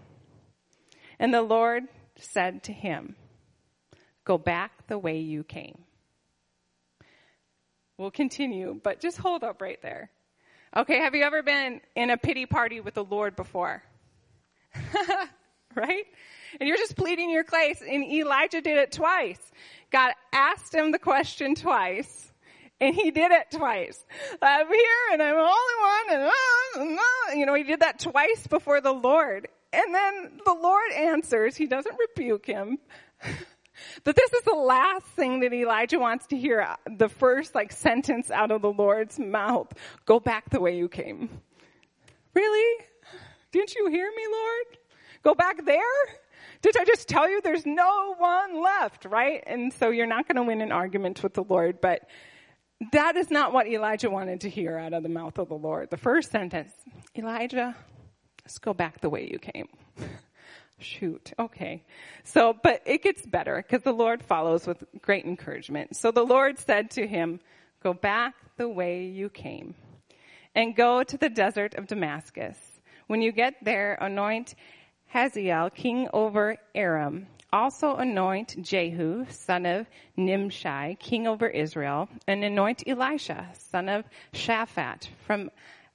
And 1.19 1.33
the 1.33 1.43
Lord 1.43 1.85
said 2.19 2.65
to 2.65 2.73
him, 2.73 3.17
Go 4.25 4.39
back 4.39 4.87
the 4.89 4.99
way 4.99 5.19
you 5.19 5.45
came. 5.45 5.79
We'll 7.97 8.11
continue, 8.11 8.79
but 8.83 9.01
just 9.01 9.17
hold 9.17 9.43
up 9.43 9.63
right 9.63 9.81
there. 9.83 10.11
Okay, 10.77 10.99
have 11.01 11.15
you 11.15 11.23
ever 11.23 11.43
been 11.43 11.81
in 11.95 12.11
a 12.11 12.17
pity 12.17 12.45
party 12.45 12.81
with 12.81 12.95
the 12.95 13.05
Lord 13.05 13.37
before? 13.37 13.83
right? 15.75 16.05
And 16.61 16.69
you're 16.69 16.77
just 16.77 16.97
pleading 16.97 17.31
your 17.31 17.45
case, 17.45 17.81
and 17.81 18.05
Elijah 18.05 18.61
did 18.61 18.77
it 18.77 18.93
twice. 18.93 19.41
God 19.91 20.13
asked 20.33 20.75
him 20.75 20.91
the 20.91 20.99
question 20.99 21.55
twice 21.55 22.33
and 22.81 22.95
he 22.95 23.11
did 23.11 23.33
it 23.33 23.51
twice. 23.51 24.05
I'm 24.43 24.69
here 24.69 25.13
and 25.13 25.23
I'm 25.23 25.35
the 25.35 25.41
only 25.41 25.51
one 25.81 26.11
and, 26.11 26.23
uh, 26.23 26.81
and 26.81 26.99
uh, 26.99 27.35
you 27.35 27.47
know, 27.47 27.55
he 27.55 27.63
did 27.63 27.81
that 27.81 27.99
twice 27.99 28.47
before 28.47 28.81
the 28.81 28.93
Lord. 28.93 29.49
And 29.73 29.95
then 29.95 30.41
the 30.45 30.55
Lord 30.55 30.93
answers. 30.93 31.57
He 31.57 31.67
doesn't 31.67 31.97
rebuke 31.99 32.47
him. 32.47 32.79
but 34.05 34.17
this 34.17 34.33
is 34.33 34.43
the 34.43 34.55
last 34.55 35.07
thing 35.07 35.41
that 35.41 35.53
Elijah 35.53 35.99
wants 35.99 36.27
to 36.29 36.37
hear. 36.37 36.67
The 36.87 37.09
first 37.09 37.55
like 37.55 37.73
sentence 37.73 38.31
out 38.31 38.51
of 38.51 38.63
the 38.63 38.73
Lord's 38.73 39.19
mouth. 39.19 39.73
Go 40.05 40.21
back 40.21 40.51
the 40.51 40.61
way 40.61 40.77
you 40.77 40.89
came. 40.89 41.29
Really? 42.35 42.85
Didn't 43.53 43.75
you 43.75 43.89
hear 43.89 44.11
me, 44.15 44.23
Lord? 44.31 44.79
Go 45.23 45.35
back 45.35 45.65
there? 45.65 45.81
Did 46.63 46.77
I 46.77 46.85
just 46.85 47.09
tell 47.09 47.29
you 47.29 47.41
there's 47.41 47.67
no 47.67 48.15
one 48.19 48.63
left, 48.63 49.07
right? 49.07 49.43
And 49.47 49.73
so 49.73 49.91
you're 49.91 50.07
not 50.07 50.29
going 50.29 50.37
to 50.37 50.43
win 50.43 50.61
an 50.61 50.73
argument 50.73 51.23
with 51.23 51.35
the 51.35 51.43
Lord, 51.43 51.81
but 51.81 52.09
that 52.93 53.17
is 53.17 53.31
not 53.31 53.53
what 53.53 53.67
Elijah 53.67 54.11
wanted 54.11 54.43
to 54.43 54.51
hear 54.51 54.77
out 54.77 54.93
of 54.93 55.03
the 55.03 55.09
mouth 55.09 55.39
of 55.39 55.49
the 55.49 55.55
Lord. 55.55 55.91
The 55.91 55.97
first 55.97 56.31
sentence, 56.31 56.73
Elijah, 57.17 57.75
let's 58.45 58.59
go 58.59 58.75
back 58.75 59.01
the 59.01 59.09
way 59.09 59.29
you 59.31 59.39
came. 59.39 59.69
Shoot. 60.79 61.33
Okay. 61.39 61.85
So, 62.25 62.55
but 62.63 62.83
it 62.85 63.03
gets 63.03 63.25
better 63.25 63.57
because 63.57 63.83
the 63.83 63.95
Lord 63.95 64.23
follows 64.23 64.67
with 64.67 64.85
great 65.01 65.25
encouragement. 65.25 65.97
So 65.97 66.11
the 66.11 66.25
Lord 66.25 66.59
said 66.59 66.91
to 66.93 67.07
him, 67.07 67.41
go 67.83 67.95
back 67.95 68.35
the 68.59 68.69
way 68.69 69.05
you 69.05 69.31
came 69.31 69.75
and 70.55 70.77
go 70.77 71.03
to 71.03 71.17
the 71.17 71.31
desert 71.31 71.75
of 71.77 71.87
Damascus. 71.87 72.59
When 73.07 73.23
you 73.23 73.33
get 73.33 73.55
there, 73.63 73.97
anoint 74.01 74.55
Hazael 75.07 75.71
king 75.71 76.09
over 76.13 76.57
Aram 76.75 77.27
also 77.57 77.97
anoint 77.97 78.63
Jehu, 78.63 79.25
son 79.31 79.65
of 79.65 79.87
Nimshi, 80.17 80.97
king 81.01 81.27
over 81.27 81.49
Israel, 81.49 82.09
and 82.27 82.45
anoint 82.45 82.83
Elisha, 82.87 83.49
son 83.71 83.89
of 83.89 84.05
Shaphat, 84.35 85.09
from 85.27 85.51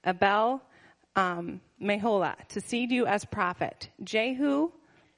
Abel 0.06 0.62
um, 1.16 1.62
Meholah, 1.80 2.36
to 2.50 2.62
seed 2.62 2.92
you 2.92 3.06
as 3.06 3.26
prophet. 3.26 3.90
Jehu 4.04 4.72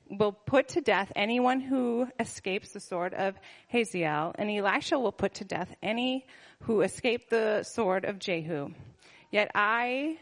will 0.10 0.34
put 0.34 0.68
to 0.70 0.82
death 0.82 1.12
anyone 1.16 1.62
who 1.62 2.08
escapes 2.20 2.74
the 2.74 2.80
sword 2.82 3.14
of 3.14 3.36
Hazael, 3.70 4.36
and 4.36 4.52
Elisha 4.52 5.00
will 5.00 5.14
put 5.14 5.36
to 5.36 5.46
death 5.46 5.74
any 5.82 6.26
who 6.64 6.82
escape 6.82 7.30
the 7.30 7.64
sword 7.64 8.04
of 8.04 8.20
Jehu. 8.20 8.70
Yet 9.32 9.50
I 9.56 10.18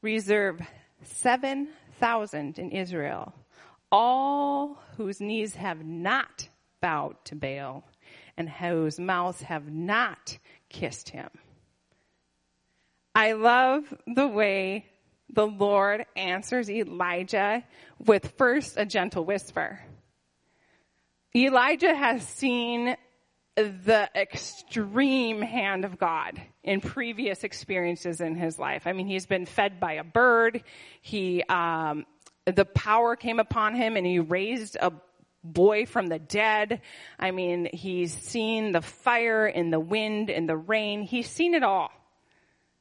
reserve 0.00 0.60
7,000 1.02 2.58
in 2.58 2.70
Israel, 2.70 3.34
all 3.94 4.76
whose 4.96 5.20
knees 5.20 5.54
have 5.54 5.84
not 5.84 6.48
bowed 6.80 7.14
to 7.24 7.36
Baal 7.36 7.84
and 8.36 8.50
whose 8.50 8.98
mouths 8.98 9.40
have 9.42 9.70
not 9.70 10.36
kissed 10.68 11.10
him. 11.10 11.28
I 13.14 13.34
love 13.34 13.94
the 14.12 14.26
way 14.26 14.86
the 15.32 15.46
Lord 15.46 16.06
answers 16.16 16.68
Elijah 16.68 17.62
with 18.04 18.34
first 18.36 18.76
a 18.76 18.84
gentle 18.84 19.24
whisper. 19.24 19.78
Elijah 21.36 21.94
has 21.94 22.26
seen 22.26 22.96
the 23.54 24.10
extreme 24.16 25.40
hand 25.40 25.84
of 25.84 26.00
God 26.00 26.42
in 26.64 26.80
previous 26.80 27.44
experiences 27.44 28.20
in 28.20 28.34
his 28.34 28.58
life. 28.58 28.88
I 28.88 28.92
mean, 28.92 29.06
he's 29.06 29.26
been 29.26 29.46
fed 29.46 29.78
by 29.78 29.92
a 29.92 30.04
bird. 30.04 30.64
He, 31.00 31.44
um, 31.44 32.06
the 32.46 32.64
power 32.64 33.16
came 33.16 33.38
upon 33.38 33.74
him 33.74 33.96
and 33.96 34.06
he 34.06 34.18
raised 34.18 34.76
a 34.80 34.92
boy 35.42 35.86
from 35.86 36.06
the 36.06 36.18
dead. 36.18 36.80
I 37.18 37.30
mean, 37.30 37.68
he's 37.72 38.12
seen 38.12 38.72
the 38.72 38.80
fire 38.80 39.46
and 39.46 39.72
the 39.72 39.80
wind 39.80 40.30
and 40.30 40.48
the 40.48 40.56
rain. 40.56 41.02
He's 41.02 41.28
seen 41.28 41.54
it 41.54 41.62
all. 41.62 41.90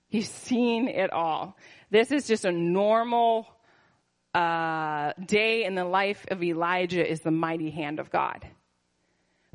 He's 0.08 0.29
seen 0.29 0.88
it 0.88 1.12
all. 1.12 1.58
This 1.89 2.12
is 2.12 2.27
just 2.27 2.46
a 2.46 2.51
normal 2.51 3.48
uh, 4.34 5.13
day 5.25 5.63
in 5.63 5.75
the 5.75 5.86
life 5.86 6.25
of 6.29 6.41
Elijah 6.43 7.08
is 7.08 7.22
the 7.22 7.32
mighty 7.32 7.70
hand 7.70 8.00
of 8.00 8.10
God. 8.10 8.46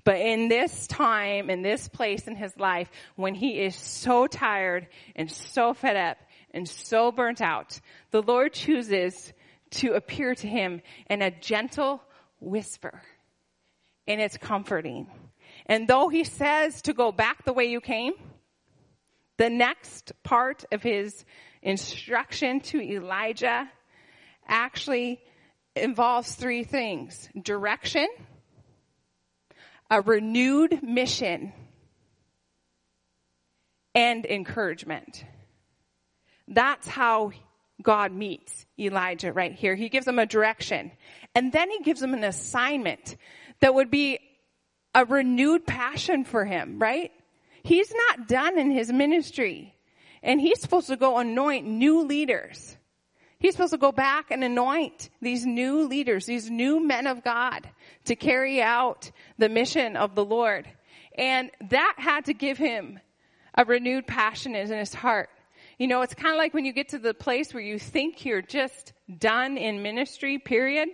But 0.04 0.16
in 0.20 0.48
this 0.48 0.86
time, 0.86 1.50
in 1.50 1.62
this 1.62 1.88
place 1.88 2.26
in 2.26 2.34
his 2.34 2.56
life, 2.56 2.90
when 3.16 3.34
he 3.34 3.60
is 3.60 3.76
so 3.76 4.26
tired 4.26 4.86
and 5.14 5.30
so 5.30 5.74
fed 5.74 5.96
up 5.96 6.16
and 6.52 6.68
so 6.68 7.12
burnt 7.12 7.40
out, 7.40 7.78
the 8.10 8.22
Lord 8.22 8.52
chooses 8.54 9.32
to 9.70 9.94
appear 9.94 10.34
to 10.34 10.48
him 10.48 10.82
in 11.08 11.22
a 11.22 11.30
gentle 11.30 12.02
whisper. 12.40 13.02
And 14.06 14.20
it's 14.20 14.36
comforting. 14.36 15.06
And 15.66 15.86
though 15.86 16.08
he 16.08 16.24
says 16.24 16.82
to 16.82 16.92
go 16.92 17.12
back 17.12 17.44
the 17.44 17.52
way 17.52 17.66
you 17.66 17.80
came, 17.80 18.14
the 19.36 19.50
next 19.50 20.12
part 20.22 20.64
of 20.72 20.82
his 20.82 21.24
instruction 21.62 22.60
to 22.60 22.80
Elijah 22.80 23.70
actually 24.46 25.20
involves 25.76 26.34
three 26.34 26.64
things. 26.64 27.28
Direction, 27.40 28.08
a 29.90 30.00
renewed 30.00 30.82
mission, 30.82 31.52
and 33.94 34.24
encouragement. 34.26 35.24
That's 36.46 36.88
how 36.88 37.32
God 37.82 38.12
meets 38.12 38.66
Elijah 38.78 39.32
right 39.32 39.52
here. 39.52 39.74
He 39.74 39.88
gives 39.88 40.06
him 40.06 40.18
a 40.18 40.26
direction. 40.26 40.90
And 41.34 41.52
then 41.52 41.70
he 41.70 41.80
gives 41.80 42.02
him 42.02 42.14
an 42.14 42.24
assignment 42.24 43.16
that 43.60 43.74
would 43.74 43.90
be 43.90 44.18
a 44.94 45.04
renewed 45.04 45.66
passion 45.66 46.24
for 46.24 46.44
him, 46.44 46.78
right? 46.78 47.12
He's 47.62 47.92
not 47.92 48.28
done 48.28 48.58
in 48.58 48.70
his 48.70 48.90
ministry. 48.92 49.74
And 50.22 50.40
he's 50.40 50.60
supposed 50.60 50.88
to 50.88 50.96
go 50.96 51.18
anoint 51.18 51.66
new 51.66 52.02
leaders. 52.02 52.76
He's 53.38 53.52
supposed 53.52 53.72
to 53.72 53.78
go 53.78 53.92
back 53.92 54.32
and 54.32 54.42
anoint 54.42 55.10
these 55.22 55.46
new 55.46 55.86
leaders, 55.86 56.26
these 56.26 56.50
new 56.50 56.84
men 56.84 57.06
of 57.06 57.22
God 57.22 57.68
to 58.06 58.16
carry 58.16 58.60
out 58.60 59.12
the 59.38 59.48
mission 59.48 59.94
of 59.94 60.16
the 60.16 60.24
Lord. 60.24 60.68
And 61.16 61.50
that 61.70 61.94
had 61.98 62.24
to 62.24 62.34
give 62.34 62.58
him 62.58 62.98
a 63.54 63.64
renewed 63.64 64.06
passion 64.06 64.56
in 64.56 64.68
his 64.68 64.92
heart. 64.92 65.30
You 65.78 65.86
know, 65.86 66.02
it's 66.02 66.14
kind 66.14 66.34
of 66.34 66.38
like 66.38 66.54
when 66.54 66.64
you 66.64 66.72
get 66.72 66.88
to 66.88 66.98
the 66.98 67.14
place 67.14 67.54
where 67.54 67.62
you 67.62 67.78
think 67.78 68.24
you're 68.24 68.42
just 68.42 68.92
done 69.18 69.56
in 69.56 69.82
ministry, 69.82 70.38
period. 70.38 70.88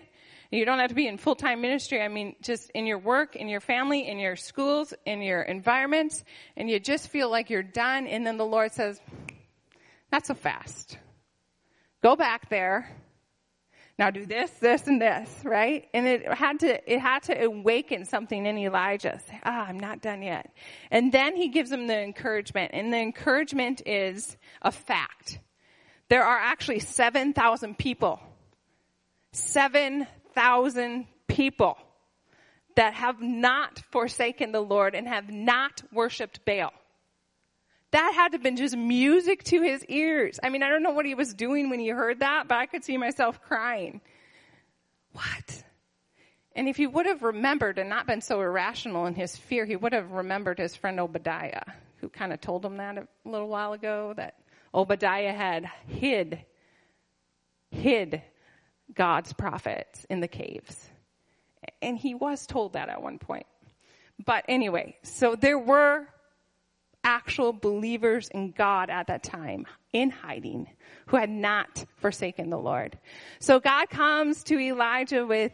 You 0.50 0.66
don't 0.66 0.78
have 0.78 0.90
to 0.90 0.94
be 0.94 1.08
in 1.08 1.16
full-time 1.16 1.62
ministry. 1.62 2.02
I 2.02 2.08
mean, 2.08 2.36
just 2.42 2.70
in 2.70 2.86
your 2.86 2.98
work, 2.98 3.34
in 3.34 3.48
your 3.48 3.60
family, 3.60 4.06
in 4.06 4.18
your 4.18 4.36
schools, 4.36 4.92
in 5.06 5.23
your 5.23 5.40
environments, 5.40 6.23
and 6.56 6.68
you 6.68 6.78
just 6.78 7.08
feel 7.08 7.30
like 7.30 7.49
you're 7.50 7.62
done. 7.62 8.06
And 8.06 8.26
then 8.26 8.36
the 8.36 8.44
Lord 8.44 8.73
says, 8.73 9.00
not 10.12 10.26
so 10.26 10.34
fast. 10.34 10.99
Go 12.02 12.14
back 12.14 12.50
there. 12.50 12.94
Now 13.99 14.11
do 14.11 14.26
this, 14.26 14.50
this, 14.52 14.89
and 14.89 15.00
this, 15.00 15.30
right? 15.45 15.87
And 15.95 16.07
it 16.07 16.26
had 16.33 16.61
to, 16.61 16.93
it 16.93 16.99
had 16.99 17.23
to 17.25 17.45
awaken 17.45 18.04
something 18.04 18.45
in 18.45 18.59
Elijah. 18.59 19.21
Ah, 19.45 19.67
I'm 19.69 19.78
not 19.78 20.02
done 20.02 20.23
yet. 20.23 20.52
And 20.91 21.13
then 21.13 21.37
he 21.37 21.49
gives 21.49 21.71
him 21.71 21.87
the 21.87 21.99
encouragement. 21.99 22.73
And 22.75 22.93
the 22.93 22.99
encouragement 22.99 23.83
is 23.87 24.37
a 24.63 24.73
fact. 24.73 25.39
There 26.09 26.25
are 26.25 26.39
actually 26.39 26.80
7,000 26.80 27.78
people. 27.78 28.21
7,000 29.30 31.07
people 31.28 31.78
that 32.75 32.95
have 32.95 33.21
not 33.21 33.78
forsaken 33.93 34.50
the 34.50 34.61
Lord 34.61 34.97
and 34.97 35.07
have 35.07 35.30
not 35.30 35.83
worshiped 35.93 36.45
Baal 36.45 36.73
that 37.95 38.13
had 38.13 38.33
to 38.33 38.35
have 38.35 38.43
been 38.43 38.57
just 38.57 38.76
music 38.76 39.45
to 39.45 39.63
his 39.63 39.85
ears. 39.85 40.41
I 40.43 40.49
mean, 40.49 40.65
I 40.65 40.69
don't 40.69 40.83
know 40.83 40.91
what 40.91 41.07
he 41.07 41.15
was 41.15 41.33
doing 41.33 41.71
when 41.71 41.78
he 41.78 41.91
heard 41.91 42.19
that, 42.21 42.49
but 42.49 42.59
I 42.59 42.67
could 42.67 42.83
see 42.83 42.99
myself 42.99 43.41
crying. 43.43 44.00
What? 45.13 45.63
And 46.57 46.69
if 46.69 46.76
he 46.76 46.89
would 46.89 47.07
have 47.07 47.23
remembered 47.23 47.78
and 47.78 47.89
not 47.89 48.09
been 48.09 48.21
so 48.21 48.41
irrational 48.41 49.07
in 49.07 49.15
his 49.15 49.37
fear, 49.37 49.65
he 49.65 49.76
would 49.76 49.93
have 49.93 50.11
remembered 50.11 50.59
his 50.59 50.75
friend 50.75 50.99
Obadiah, 50.99 51.63
who 51.99 52.09
kind 52.09 52.33
of 52.33 52.41
told 52.41 52.65
him 52.65 52.78
that 52.78 52.99
a 52.99 53.07
little 53.25 53.49
while 53.49 53.75
ago, 53.75 54.13
that 54.17 54.41
Obadiah 54.75 55.33
had 55.33 55.71
hid, 55.87 56.45
hid 57.71 58.23
God's 58.93 59.33
prophets 59.33 60.04
in 60.11 60.19
the 60.19 60.26
caves. 60.26 60.85
And 61.80 61.97
he 61.97 62.17
was 62.17 62.45
told 62.45 62.73
that 62.73 62.89
at 62.89 63.00
one 63.00 63.21
point. 63.21 63.47
But 64.25 64.47
anyway, 64.49 64.97
so 65.04 65.37
there 65.37 65.61
were 65.61 66.09
actual 67.04 67.52
believers 67.52 68.28
in 68.30 68.50
God 68.50 68.90
at 68.90 69.06
that 69.06 69.23
time 69.23 69.67
in 69.93 70.10
hiding 70.10 70.67
who 71.06 71.17
had 71.17 71.30
not 71.30 71.84
forsaken 71.99 72.50
the 72.50 72.58
Lord. 72.58 72.99
So 73.38 73.60
God 73.60 73.90
comes 73.90 74.43
to 74.45 74.58
Elijah 74.58 75.26
with 75.26 75.52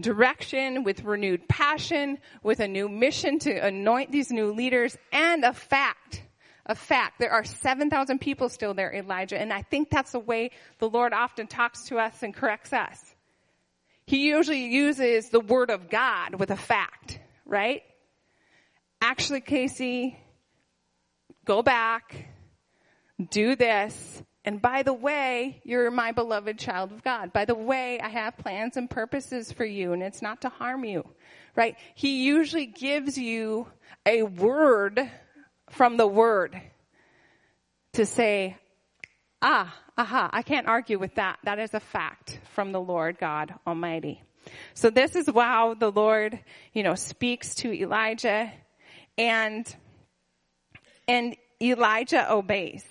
direction, 0.00 0.84
with 0.84 1.04
renewed 1.04 1.48
passion, 1.48 2.18
with 2.42 2.60
a 2.60 2.68
new 2.68 2.88
mission 2.88 3.38
to 3.40 3.52
anoint 3.52 4.12
these 4.12 4.30
new 4.30 4.52
leaders 4.52 4.96
and 5.12 5.44
a 5.44 5.52
fact. 5.52 6.22
A 6.66 6.76
fact. 6.76 7.18
There 7.18 7.32
are 7.32 7.42
7,000 7.42 8.20
people 8.20 8.48
still 8.48 8.72
there, 8.72 8.94
Elijah. 8.94 9.36
And 9.38 9.52
I 9.52 9.62
think 9.62 9.90
that's 9.90 10.12
the 10.12 10.20
way 10.20 10.52
the 10.78 10.88
Lord 10.88 11.12
often 11.12 11.48
talks 11.48 11.86
to 11.86 11.98
us 11.98 12.22
and 12.22 12.32
corrects 12.32 12.72
us. 12.72 12.98
He 14.06 14.28
usually 14.28 14.66
uses 14.66 15.28
the 15.28 15.40
word 15.40 15.70
of 15.70 15.90
God 15.90 16.36
with 16.36 16.50
a 16.50 16.56
fact, 16.56 17.18
right? 17.44 17.82
Actually, 19.00 19.40
Casey, 19.40 20.16
go 21.44 21.62
back, 21.62 22.26
do 23.30 23.56
this, 23.56 24.22
and 24.44 24.60
by 24.60 24.82
the 24.82 24.92
way, 24.92 25.60
you're 25.64 25.90
my 25.90 26.12
beloved 26.12 26.58
child 26.58 26.90
of 26.90 27.04
God. 27.04 27.32
By 27.32 27.44
the 27.44 27.54
way, 27.54 28.00
I 28.00 28.08
have 28.08 28.36
plans 28.38 28.76
and 28.76 28.90
purposes 28.90 29.52
for 29.52 29.64
you, 29.64 29.92
and 29.92 30.02
it's 30.02 30.22
not 30.22 30.42
to 30.42 30.48
harm 30.48 30.84
you, 30.84 31.04
right? 31.54 31.76
He 31.94 32.24
usually 32.24 32.66
gives 32.66 33.16
you 33.16 33.68
a 34.04 34.24
word 34.24 35.00
from 35.70 35.96
the 35.96 36.06
word 36.06 36.60
to 37.92 38.04
say, 38.04 38.56
ah, 39.40 39.72
aha, 39.96 40.28
I 40.32 40.42
can't 40.42 40.66
argue 40.66 40.98
with 40.98 41.14
that. 41.16 41.38
That 41.44 41.60
is 41.60 41.72
a 41.74 41.80
fact 41.80 42.40
from 42.54 42.72
the 42.72 42.80
Lord 42.80 43.18
God 43.18 43.54
Almighty. 43.64 44.22
So 44.74 44.90
this 44.90 45.14
is 45.14 45.28
how 45.32 45.74
the 45.74 45.92
Lord, 45.92 46.38
you 46.72 46.82
know, 46.82 46.96
speaks 46.96 47.54
to 47.56 47.72
Elijah 47.72 48.52
and 49.16 49.76
and 51.12 51.36
Elijah 51.60 52.32
obeys. 52.32 52.84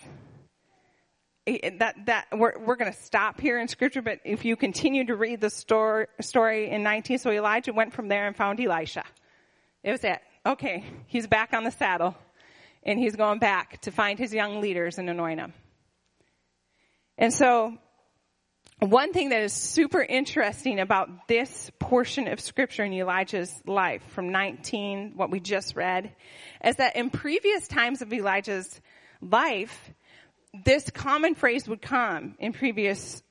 That, 1.48 1.96
that, 2.06 2.28
we're, 2.32 2.54
we're 2.60 2.76
going 2.76 2.92
to 2.92 3.00
stop 3.00 3.42
here 3.42 3.60
in 3.60 3.68
scripture, 3.68 4.04
but 4.04 4.20
if 4.24 4.46
you 4.46 4.56
continue 4.56 5.06
to 5.06 5.16
read 5.16 5.42
the 5.42 5.50
story, 5.50 6.06
story 6.22 6.70
in 6.70 6.84
19, 6.84 7.18
so 7.18 7.32
Elijah 7.32 7.74
went 7.74 7.94
from 7.94 8.10
there 8.10 8.28
and 8.28 8.36
found 8.36 8.60
Elisha. 8.60 9.04
It 9.84 9.92
was 9.92 10.04
it. 10.04 10.20
Okay, 10.46 10.86
he's 11.08 11.26
back 11.26 11.54
on 11.54 11.64
the 11.64 11.72
saddle, 11.72 12.16
and 12.84 13.00
he's 13.00 13.16
going 13.16 13.40
back 13.40 13.82
to 13.82 13.92
find 13.92 14.20
his 14.20 14.32
young 14.32 14.62
leaders 14.62 15.00
and 15.00 15.10
anoint 15.10 15.40
them. 15.40 15.54
And 17.18 17.34
so, 17.34 17.76
one 18.82 19.14
thing 19.14 19.30
that 19.30 19.44
is 19.44 19.54
super 19.54 20.02
interesting 20.02 20.80
about 20.80 21.28
this 21.28 21.70
portion 21.78 22.28
of 22.28 22.40
scripture 22.40 22.84
in 22.84 22.92
Elijah's 22.94 23.54
life 23.68 24.02
from 24.10 24.32
19, 24.32 25.14
what 25.16 25.30
we 25.30 25.40
just 25.40 25.76
read, 25.76 26.12
is 26.66 26.78
that 26.78 26.96
in 26.96 27.12
previous 27.12 27.68
times 27.68 28.02
of 28.02 28.12
Elijah's 28.12 28.82
life, 29.22 29.92
this 30.66 30.90
common 30.90 31.36
phrase 31.36 31.68
would 31.70 31.82
come 31.82 32.36
in 32.40 32.54
previous 32.54 33.22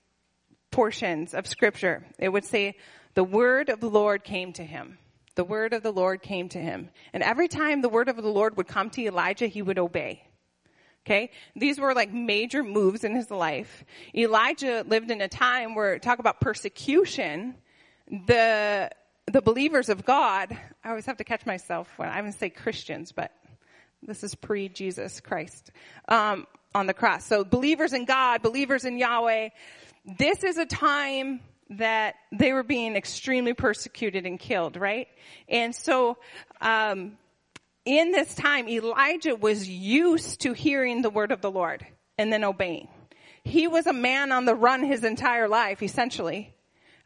portions 0.70 1.34
of 1.34 1.48
scripture. 1.48 2.06
It 2.18 2.28
would 2.28 2.44
say, 2.44 2.76
the 3.14 3.24
word 3.24 3.70
of 3.70 3.80
the 3.80 3.90
Lord 3.90 4.22
came 4.22 4.52
to 4.52 4.64
him. 4.64 4.98
The 5.34 5.44
word 5.44 5.72
of 5.72 5.82
the 5.82 5.92
Lord 5.92 6.22
came 6.22 6.48
to 6.50 6.58
him. 6.58 6.90
And 7.12 7.24
every 7.24 7.48
time 7.48 7.82
the 7.82 7.88
word 7.88 8.08
of 8.08 8.16
the 8.16 8.28
Lord 8.28 8.56
would 8.56 8.68
come 8.68 8.90
to 8.90 9.02
Elijah, 9.02 9.48
he 9.48 9.62
would 9.62 9.80
obey. 9.80 10.22
Okay? 11.06 11.30
These 11.56 11.80
were 11.80 11.94
like 11.94 12.12
major 12.12 12.62
moves 12.62 13.04
in 13.04 13.14
his 13.14 13.30
life. 13.30 13.84
Elijah 14.14 14.84
lived 14.86 15.10
in 15.10 15.20
a 15.20 15.28
time 15.28 15.74
where, 15.74 15.98
talk 15.98 16.18
about 16.18 16.40
persecution, 16.40 17.54
the, 18.26 18.90
the 19.26 19.40
believers 19.40 19.88
of 19.88 20.04
God, 20.04 20.56
I 20.84 20.88
always 20.88 21.06
have 21.06 21.16
to 21.18 21.24
catch 21.24 21.46
myself 21.46 21.88
when 21.96 22.08
I 22.08 22.18
even 22.18 22.32
say 22.32 22.50
Christians, 22.50 23.12
but 23.12 23.32
this 24.02 24.22
is 24.24 24.34
pre-Jesus 24.34 25.20
Christ, 25.20 25.72
um, 26.08 26.46
on 26.74 26.86
the 26.86 26.94
cross. 26.94 27.24
So 27.26 27.44
believers 27.44 27.92
in 27.92 28.04
God, 28.04 28.42
believers 28.42 28.84
in 28.84 28.98
Yahweh, 28.98 29.50
this 30.18 30.44
is 30.44 30.56
a 30.56 30.66
time 30.66 31.40
that 31.70 32.16
they 32.32 32.52
were 32.52 32.62
being 32.62 32.96
extremely 32.96 33.54
persecuted 33.54 34.26
and 34.26 34.38
killed, 34.38 34.76
right? 34.76 35.08
And 35.48 35.74
so, 35.74 36.18
um, 36.60 37.16
in 37.84 38.12
this 38.12 38.34
time, 38.34 38.68
Elijah 38.68 39.34
was 39.34 39.68
used 39.68 40.40
to 40.40 40.52
hearing 40.52 41.02
the 41.02 41.10
word 41.10 41.32
of 41.32 41.40
the 41.40 41.50
Lord 41.50 41.86
and 42.18 42.32
then 42.32 42.44
obeying. 42.44 42.88
He 43.42 43.68
was 43.68 43.86
a 43.86 43.92
man 43.92 44.32
on 44.32 44.44
the 44.44 44.54
run 44.54 44.84
his 44.84 45.02
entire 45.02 45.48
life, 45.48 45.82
essentially, 45.82 46.54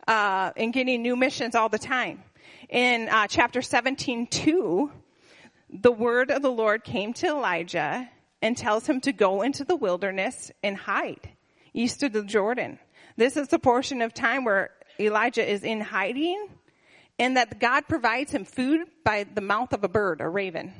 uh, 0.09 0.51
and 0.57 0.73
getting 0.73 1.03
new 1.03 1.17
missions 1.17 1.55
all 1.55 1.69
the 1.69 1.79
time. 1.79 2.23
In 2.69 3.09
uh, 3.09 3.27
chapter 3.29 3.63
17, 3.63 4.27
2, 4.27 4.91
the 5.71 5.93
word 5.93 6.31
of 6.31 6.43
the 6.43 6.51
Lord 6.51 6.83
came 6.83 7.13
to 7.15 7.29
Elijah 7.29 8.09
and 8.43 8.57
tells 8.57 8.87
him 8.87 9.01
to 9.03 9.13
go 9.13 9.43
into 9.43 9.65
the 9.65 9.77
wilderness 9.77 10.51
and 10.63 10.77
hide 10.77 11.31
east 11.73 12.03
of 12.03 12.13
the 12.13 12.23
Jordan. 12.23 12.79
This 13.17 13.37
is 13.37 13.49
the 13.49 13.59
portion 13.59 14.01
of 14.01 14.15
time 14.15 14.45
where 14.45 14.71
Elijah 14.99 15.49
is 15.49 15.65
in 15.65 15.81
hiding 15.81 16.49
and 17.19 17.37
that 17.37 17.61
God 17.61 17.87
provides 17.89 18.33
him 18.33 18.45
food 18.45 18.87
by 19.05 19.25
the 19.25 19.41
mouth 19.41 19.73
of 19.73 19.85
a 19.85 19.89
bird, 19.89 20.21
a 20.21 20.29
raven. 20.29 20.73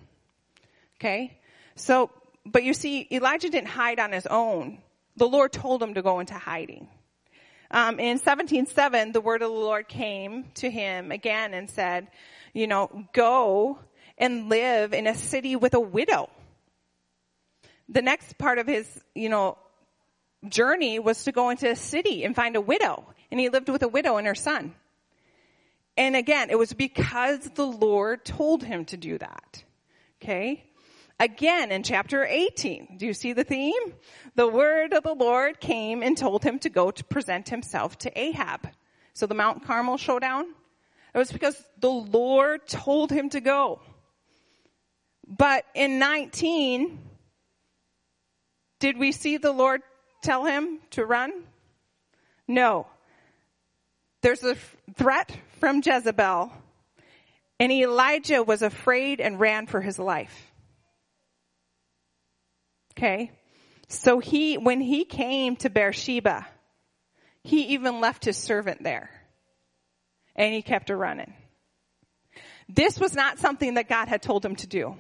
Okay? 0.99 1.39
So, 1.77 2.11
but 2.45 2.65
you 2.65 2.75
see, 2.75 3.07
Elijah 3.11 3.51
didn't 3.51 3.69
hide 3.69 4.01
on 4.01 4.13
his 4.13 4.27
own. 4.27 4.79
The 5.17 5.29
Lord 5.29 5.53
told 5.53 5.83
him 5.83 5.95
to 5.95 6.03
go 6.03 6.21
into 6.21 6.35
hiding. 6.35 6.89
Um, 7.71 7.99
in 7.99 8.19
17:7, 8.19 9.13
the 9.13 9.21
word 9.21 9.43
of 9.43 9.51
the 9.51 9.57
Lord 9.57 9.89
came 9.89 10.45
to 10.55 10.71
him 10.71 11.11
again 11.11 11.55
and 11.55 11.69
said, 11.71 12.09
you 12.53 12.67
know, 12.67 13.07
go 13.13 13.79
and 14.17 14.49
live 14.49 14.93
in 14.93 15.07
a 15.07 15.15
city 15.15 15.57
with 15.57 15.75
a 15.75 15.81
widow. 15.81 16.31
The 17.89 18.03
next 18.03 18.39
part 18.39 18.59
of 18.59 18.67
his, 18.67 18.89
you 19.15 19.29
know, 19.29 19.59
journey 20.49 20.99
was 20.99 21.25
to 21.25 21.33
go 21.33 21.51
into 21.51 21.71
a 21.71 21.77
city 21.77 22.25
and 22.25 22.35
find 22.35 22.57
a 22.57 22.61
widow. 22.61 23.05
And 23.31 23.41
he 23.41 23.49
lived 23.49 23.69
with 23.69 23.83
a 23.83 23.89
widow 23.89 24.17
and 24.17 24.27
her 24.27 24.35
son. 24.35 24.75
And 25.97 26.17
again, 26.17 26.51
it 26.51 26.59
was 26.59 26.73
because 26.73 27.41
the 27.55 27.67
Lord 27.67 28.25
told 28.25 28.65
him 28.65 28.85
to 28.87 28.97
do 28.97 29.19
that. 29.19 29.65
Okay? 30.23 30.65
Again, 31.21 31.71
in 31.71 31.85
chapter 31.85 32.25
18, 32.25 32.97
do 32.99 33.07
you 33.07 33.15
see 33.15 33.33
the 33.33 33.45
theme? 33.45 33.95
The 34.35 34.49
word 34.49 34.93
of 34.93 35.05
the 35.05 35.15
Lord 35.15 35.61
came 35.61 36.03
and 36.03 36.19
told 36.19 36.43
him 36.43 36.59
to 36.61 36.69
go 36.69 36.91
to 36.91 37.05
present 37.05 37.49
himself 37.49 37.97
to 37.99 38.19
Ahab. 38.19 38.69
So 39.13 39.27
the 39.27 39.35
Mount 39.35 39.65
Carmel 39.65 39.97
showdown, 39.97 40.47
it 41.15 41.19
was 41.19 41.31
because 41.31 41.63
the 41.79 41.89
Lord 41.89 42.67
told 42.67 43.13
him 43.13 43.31
to 43.31 43.41
go. 43.41 43.81
But 45.27 45.65
in 45.75 46.01
19, 46.01 46.99
did 48.81 48.99
we 48.99 49.13
see 49.13 49.37
the 49.37 49.53
Lord 49.53 49.83
tell 50.23 50.45
him 50.45 50.81
to 50.91 51.07
run? 51.07 51.33
No. 52.49 52.89
There's 54.21 54.43
a 54.43 54.57
threat 54.97 55.35
from 55.57 55.83
Jezebel, 55.85 56.53
and 57.61 57.73
Elijah 57.73 58.43
was 58.43 58.63
afraid 58.63 59.21
and 59.21 59.41
ran 59.41 59.67
for 59.67 59.81
his 59.81 59.99
life. 59.99 60.53
Okay? 62.97 63.31
So 63.89 64.19
he, 64.19 64.57
when 64.57 64.81
he 64.81 65.05
came 65.05 65.57
to 65.57 65.71
Beersheba, 65.71 66.47
he 67.43 67.75
even 67.75 68.01
left 68.01 68.25
his 68.25 68.37
servant 68.37 68.83
there. 68.83 69.11
And 70.37 70.53
he 70.53 70.63
kept 70.63 70.89
her 70.89 70.97
running. 70.97 71.33
This 72.69 72.99
was 72.99 73.15
not 73.15 73.39
something 73.39 73.75
that 73.75 73.89
God 73.89 74.09
had 74.09 74.23
told 74.23 74.45
him 74.45 74.57
to 74.57 74.67
do. 74.67 74.97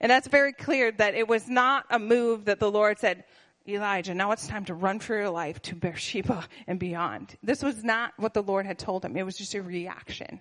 And 0.00 0.10
that's 0.10 0.28
very 0.28 0.52
clear 0.52 0.92
that 0.92 1.14
it 1.14 1.26
was 1.26 1.48
not 1.48 1.86
a 1.90 1.98
move 1.98 2.46
that 2.46 2.60
the 2.60 2.70
Lord 2.70 2.98
said, 2.98 3.24
Elijah, 3.68 4.14
now 4.14 4.32
it's 4.32 4.46
time 4.46 4.64
to 4.64 4.74
run 4.74 4.98
for 4.98 5.14
your 5.14 5.30
life 5.30 5.60
to 5.62 5.74
Beersheba 5.74 6.46
and 6.66 6.78
beyond. 6.78 7.36
This 7.42 7.62
was 7.62 7.84
not 7.84 8.14
what 8.16 8.32
the 8.32 8.42
Lord 8.42 8.64
had 8.64 8.78
told 8.78 9.04
him. 9.04 9.16
It 9.16 9.26
was 9.26 9.36
just 9.36 9.54
a 9.54 9.62
reaction. 9.62 10.40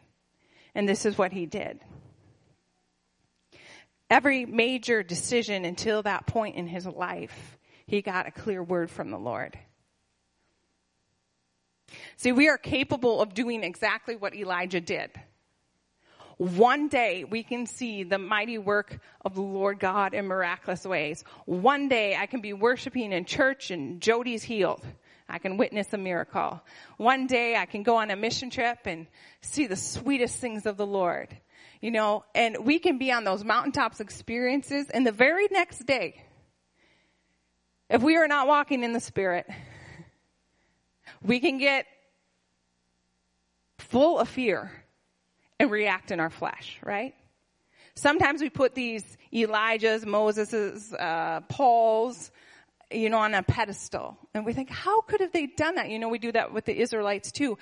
And 0.73 0.87
this 0.87 1.05
is 1.05 1.17
what 1.17 1.33
he 1.33 1.45
did. 1.45 1.79
Every 4.09 4.45
major 4.45 5.03
decision 5.03 5.65
until 5.65 6.03
that 6.03 6.27
point 6.27 6.55
in 6.55 6.67
his 6.67 6.85
life, 6.85 7.57
he 7.85 8.01
got 8.01 8.27
a 8.27 8.31
clear 8.31 8.63
word 8.63 8.89
from 8.89 9.11
the 9.11 9.17
Lord. 9.17 9.59
See, 12.15 12.31
we 12.31 12.47
are 12.47 12.57
capable 12.57 13.21
of 13.21 13.33
doing 13.33 13.63
exactly 13.63 14.15
what 14.15 14.35
Elijah 14.35 14.81
did 14.81 15.11
one 16.37 16.87
day 16.87 17.23
we 17.23 17.41
can 17.41 17.65
see 17.65 18.03
the 18.03 18.19
mighty 18.19 18.59
work 18.59 18.99
of 19.25 19.33
the 19.33 19.41
Lord 19.41 19.79
God 19.79 20.13
in 20.13 20.27
miraculous 20.27 20.85
ways. 20.85 21.23
One 21.45 21.89
day 21.89 22.15
I 22.15 22.27
can 22.27 22.41
be 22.41 22.53
worshiping 22.53 23.11
in 23.11 23.25
church 23.25 23.71
and 23.71 23.99
Jody's 23.99 24.43
healed. 24.43 24.85
I 25.27 25.39
can 25.39 25.57
witness 25.57 25.91
a 25.93 25.97
miracle. 25.97 26.61
One 26.97 27.27
day 27.27 27.55
I 27.55 27.65
can 27.65 27.83
go 27.83 27.97
on 27.97 28.11
a 28.11 28.15
mission 28.15 28.49
trip 28.49 28.79
and 28.85 29.07
see 29.41 29.65
the 29.65 29.75
sweetest 29.75 30.39
things 30.39 30.65
of 30.65 30.77
the 30.77 30.85
Lord. 30.85 31.35
You 31.81 31.91
know, 31.91 32.23
and 32.33 32.65
we 32.65 32.79
can 32.79 32.97
be 32.97 33.11
on 33.11 33.23
those 33.23 33.43
mountaintops 33.43 33.99
experiences 33.99 34.89
and 34.89 35.05
the 35.05 35.11
very 35.11 35.47
next 35.51 35.85
day, 35.85 36.23
if 37.89 38.01
we 38.01 38.15
are 38.15 38.27
not 38.27 38.47
walking 38.47 38.83
in 38.83 38.93
the 38.93 38.99
Spirit, 38.99 39.47
we 41.23 41.39
can 41.39 41.57
get 41.57 41.85
full 43.79 44.19
of 44.19 44.29
fear 44.29 44.71
and 45.59 45.71
react 45.71 46.11
in 46.11 46.19
our 46.19 46.29
flesh, 46.29 46.77
right? 46.83 47.13
Sometimes 47.95 48.41
we 48.41 48.49
put 48.49 48.75
these 48.75 49.17
Elijah's, 49.33 50.05
Moses's, 50.05 50.93
uh, 50.93 51.41
Paul's, 51.49 52.31
you 52.91 53.09
know, 53.09 53.17
on 53.17 53.33
a 53.33 53.43
pedestal. 53.43 54.17
And 54.33 54.45
we 54.45 54.53
think, 54.53 54.69
how 54.69 55.01
could 55.01 55.21
have 55.21 55.31
they 55.31 55.47
done 55.47 55.75
that? 55.75 55.89
You 55.89 55.99
know, 55.99 56.09
we 56.09 56.19
do 56.19 56.31
that 56.31 56.53
with 56.53 56.65
the 56.65 56.77
Israelites 56.79 57.31
too. 57.31 57.57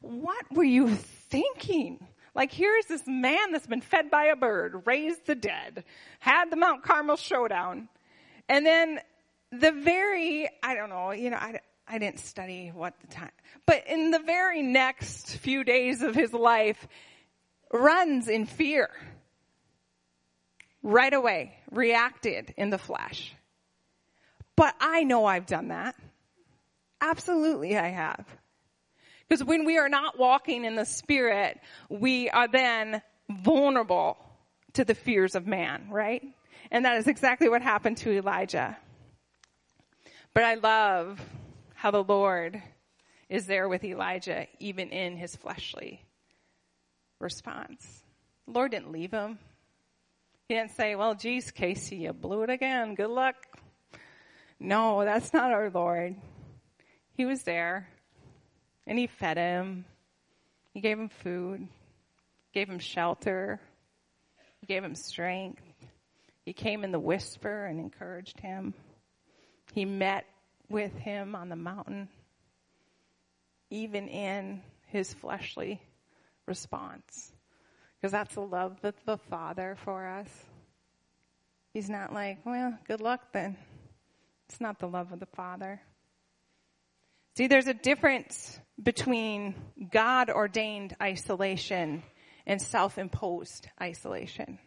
What 0.00 0.44
were 0.52 0.64
you 0.64 0.94
thinking? 0.94 2.06
Like 2.34 2.52
here's 2.52 2.86
this 2.86 3.02
man 3.06 3.52
that's 3.52 3.66
been 3.66 3.80
fed 3.80 4.10
by 4.10 4.26
a 4.26 4.36
bird, 4.36 4.82
raised 4.86 5.26
the 5.26 5.34
dead, 5.34 5.84
had 6.20 6.50
the 6.50 6.56
Mount 6.56 6.82
Carmel 6.82 7.16
showdown. 7.16 7.88
And 8.48 8.64
then 8.64 9.00
the 9.50 9.72
very, 9.72 10.48
I 10.62 10.74
don't 10.74 10.90
know, 10.90 11.10
you 11.10 11.30
know, 11.30 11.36
I, 11.36 11.60
I 11.86 11.98
didn't 11.98 12.20
study 12.20 12.70
what 12.72 12.94
the 13.00 13.08
time, 13.08 13.32
but 13.66 13.86
in 13.88 14.12
the 14.12 14.20
very 14.20 14.62
next 14.62 15.36
few 15.38 15.64
days 15.64 16.02
of 16.02 16.14
his 16.14 16.32
life, 16.32 16.86
runs 17.72 18.28
in 18.28 18.46
fear. 18.46 18.90
Right 20.82 21.12
away, 21.12 21.54
reacted 21.70 22.54
in 22.56 22.70
the 22.70 22.78
flesh. 22.78 23.34
But 24.56 24.74
I 24.80 25.04
know 25.04 25.24
I've 25.26 25.46
done 25.46 25.68
that. 25.68 25.94
Absolutely 27.00 27.76
I 27.76 27.88
have. 27.88 28.26
Because 29.28 29.44
when 29.44 29.64
we 29.64 29.78
are 29.78 29.88
not 29.88 30.18
walking 30.18 30.64
in 30.64 30.74
the 30.74 30.84
Spirit, 30.84 31.58
we 31.88 32.28
are 32.30 32.48
then 32.48 33.00
vulnerable 33.30 34.16
to 34.74 34.84
the 34.84 34.94
fears 34.94 35.34
of 35.34 35.46
man, 35.46 35.88
right? 35.90 36.22
And 36.70 36.84
that 36.84 36.96
is 36.96 37.06
exactly 37.06 37.48
what 37.48 37.62
happened 37.62 37.98
to 37.98 38.12
Elijah. 38.12 38.76
But 40.34 40.44
I 40.44 40.54
love 40.54 41.20
how 41.74 41.90
the 41.90 42.02
Lord 42.02 42.62
is 43.28 43.46
there 43.46 43.68
with 43.68 43.84
Elijah, 43.84 44.46
even 44.58 44.90
in 44.90 45.16
his 45.16 45.36
fleshly 45.36 46.04
response. 47.20 47.86
The 48.46 48.52
Lord 48.52 48.72
didn't 48.72 48.92
leave 48.92 49.12
him. 49.12 49.38
He 50.48 50.54
didn't 50.54 50.72
say, 50.72 50.96
well, 50.96 51.14
geez, 51.14 51.50
Casey, 51.52 51.96
you 51.96 52.12
blew 52.12 52.42
it 52.42 52.50
again. 52.50 52.94
Good 52.96 53.10
luck. 53.10 53.36
No, 54.58 55.04
that's 55.04 55.32
not 55.32 55.52
our 55.52 55.70
Lord. 55.70 56.16
He 57.16 57.24
was 57.24 57.42
there 57.42 57.88
and 58.86 58.98
he 58.98 59.06
fed 59.06 59.36
him. 59.36 59.84
He 60.74 60.80
gave 60.80 60.98
him 60.98 61.08
food, 61.08 61.66
gave 62.52 62.68
him 62.68 62.78
shelter, 62.78 63.60
he 64.60 64.66
gave 64.66 64.84
him 64.84 64.94
strength. 64.94 65.62
He 66.44 66.52
came 66.52 66.84
in 66.84 66.92
the 66.92 66.98
whisper 66.98 67.64
and 67.66 67.78
encouraged 67.78 68.40
him. 68.40 68.74
He 69.72 69.84
met 69.84 70.26
with 70.68 70.92
him 70.94 71.34
on 71.34 71.48
the 71.48 71.56
mountain, 71.56 72.08
even 73.70 74.08
in 74.08 74.62
his 74.86 75.12
fleshly 75.14 75.80
response. 76.50 77.32
Because 77.96 78.12
that's 78.12 78.34
the 78.34 78.42
love 78.42 78.76
of 78.82 78.94
the 79.06 79.16
Father 79.16 79.78
for 79.84 80.06
us. 80.06 80.28
He's 81.72 81.88
not 81.88 82.12
like, 82.12 82.44
well, 82.44 82.76
good 82.86 83.00
luck 83.00 83.20
then. 83.32 83.56
It's 84.48 84.60
not 84.60 84.78
the 84.78 84.88
love 84.88 85.12
of 85.12 85.20
the 85.20 85.26
Father. 85.26 85.80
See, 87.36 87.46
there's 87.46 87.68
a 87.68 87.74
difference 87.74 88.58
between 88.82 89.54
God 89.92 90.28
ordained 90.28 90.96
isolation 91.00 92.02
and 92.46 92.60
self 92.60 92.98
imposed 92.98 93.68
isolation. 93.80 94.58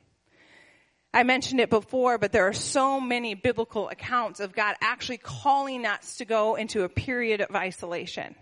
I 1.13 1.23
mentioned 1.23 1.59
it 1.59 1.69
before, 1.69 2.17
but 2.17 2.31
there 2.31 2.47
are 2.47 2.53
so 2.53 2.99
many 2.99 3.35
biblical 3.35 3.89
accounts 3.89 4.39
of 4.39 4.53
God 4.53 4.75
actually 4.81 5.17
calling 5.17 5.85
us 5.85 6.15
to 6.17 6.25
go 6.25 6.55
into 6.55 6.83
a 6.83 6.89
period 6.89 7.41
of 7.41 7.55
isolation. 7.55 8.35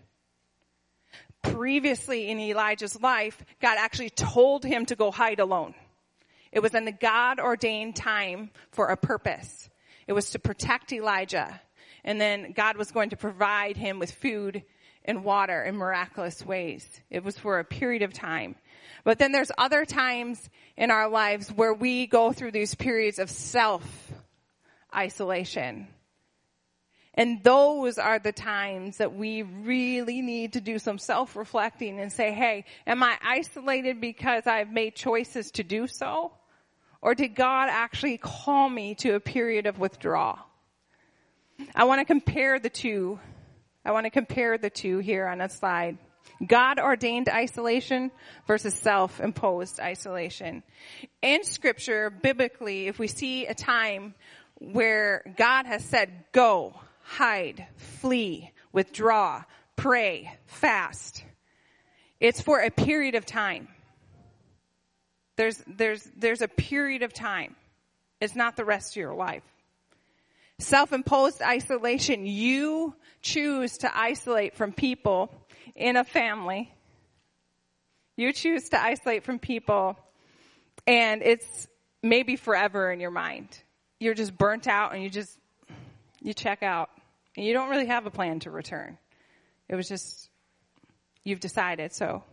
Previously 1.43 2.29
in 2.29 2.39
Elijah's 2.39 3.01
life, 3.01 3.43
God 3.61 3.77
actually 3.77 4.09
told 4.09 4.63
him 4.63 4.85
to 4.87 4.95
go 4.95 5.11
hide 5.11 5.39
alone. 5.39 5.73
It 6.51 6.61
was 6.61 6.75
in 6.75 6.85
the 6.85 6.91
God 6.91 7.39
ordained 7.39 7.95
time 7.95 8.51
for 8.71 8.87
a 8.87 8.97
purpose. 8.97 9.69
It 10.07 10.13
was 10.13 10.31
to 10.31 10.39
protect 10.39 10.91
Elijah. 10.91 11.61
And 12.03 12.19
then 12.19 12.51
God 12.51 12.77
was 12.77 12.91
going 12.91 13.11
to 13.11 13.17
provide 13.17 13.77
him 13.77 13.99
with 13.99 14.11
food 14.11 14.63
and 15.05 15.23
water 15.23 15.63
in 15.63 15.75
miraculous 15.75 16.45
ways. 16.45 16.87
It 17.09 17.23
was 17.23 17.37
for 17.37 17.59
a 17.59 17.65
period 17.65 18.01
of 18.01 18.13
time. 18.13 18.55
But 19.03 19.17
then 19.17 19.31
there's 19.31 19.51
other 19.57 19.85
times 19.85 20.49
in 20.77 20.91
our 20.91 21.09
lives 21.09 21.49
where 21.49 21.73
we 21.73 22.07
go 22.07 22.31
through 22.31 22.51
these 22.51 22.75
periods 22.75 23.19
of 23.19 23.29
self 23.29 24.11
isolation. 24.93 25.87
And 27.13 27.43
those 27.43 27.97
are 27.97 28.19
the 28.19 28.31
times 28.31 28.97
that 28.97 29.13
we 29.13 29.41
really 29.41 30.21
need 30.21 30.53
to 30.53 30.61
do 30.61 30.79
some 30.79 30.97
self 30.97 31.35
reflecting 31.35 31.99
and 31.99 32.11
say, 32.11 32.31
hey, 32.31 32.65
am 32.87 33.03
I 33.03 33.17
isolated 33.21 33.99
because 33.99 34.47
I've 34.47 34.71
made 34.71 34.95
choices 34.95 35.51
to 35.51 35.63
do 35.63 35.87
so? 35.87 36.31
Or 37.01 37.15
did 37.15 37.35
God 37.35 37.67
actually 37.69 38.17
call 38.17 38.69
me 38.69 38.95
to 38.95 39.15
a 39.15 39.19
period 39.19 39.65
of 39.65 39.77
withdrawal? 39.77 40.37
I 41.75 41.83
want 41.83 41.99
to 41.99 42.05
compare 42.05 42.59
the 42.59 42.69
two. 42.69 43.19
I 43.83 43.91
want 43.91 44.05
to 44.05 44.09
compare 44.09 44.57
the 44.57 44.69
two 44.69 44.99
here 44.99 45.27
on 45.27 45.41
a 45.41 45.49
slide. 45.49 45.97
God 46.45 46.79
ordained 46.79 47.29
isolation 47.29 48.11
versus 48.47 48.73
self-imposed 48.75 49.79
isolation. 49.79 50.63
In 51.21 51.43
scripture, 51.43 52.09
biblically, 52.09 52.87
if 52.87 52.99
we 52.99 53.07
see 53.07 53.45
a 53.47 53.53
time 53.53 54.15
where 54.59 55.23
God 55.37 55.65
has 55.65 55.83
said, 55.83 56.11
go, 56.31 56.79
hide, 57.11 57.67
flee, 57.99 58.51
withdraw, 58.71 59.43
pray, 59.75 60.33
fast, 60.45 61.23
it's 62.21 62.39
for 62.39 62.59
a 62.61 62.69
period 62.69 63.15
of 63.15 63.25
time. 63.25 63.67
There's, 65.35 65.61
there's, 65.67 66.07
there's 66.15 66.41
a 66.41 66.47
period 66.47 67.03
of 67.03 67.13
time. 67.13 67.55
It's 68.21 68.35
not 68.35 68.55
the 68.55 68.63
rest 68.63 68.93
of 68.93 68.97
your 68.97 69.13
life. 69.13 69.43
Self-imposed 70.59 71.41
isolation, 71.41 72.25
you 72.25 72.95
choose 73.21 73.79
to 73.79 73.91
isolate 73.93 74.55
from 74.55 74.71
people 74.71 75.33
in 75.75 75.97
a 75.97 76.03
family. 76.03 76.71
You 78.15 78.31
choose 78.31 78.69
to 78.69 78.81
isolate 78.81 79.23
from 79.23 79.39
people 79.39 79.97
and 80.87 81.23
it's 81.23 81.67
maybe 82.01 82.35
forever 82.35 82.91
in 82.91 82.99
your 82.99 83.11
mind. 83.11 83.47
You're 83.99 84.13
just 84.13 84.37
burnt 84.37 84.67
out 84.67 84.93
and 84.93 85.03
you 85.03 85.09
just, 85.09 85.35
you 86.21 86.33
check 86.33 86.63
out 86.63 86.89
and 87.35 87.45
you 87.45 87.53
don't 87.53 87.69
really 87.69 87.87
have 87.87 88.05
a 88.05 88.11
plan 88.11 88.39
to 88.41 88.51
return. 88.51 88.97
It 89.69 89.75
was 89.75 89.87
just, 89.87 90.29
you've 91.23 91.39
decided 91.39 91.93
so. 91.93 92.23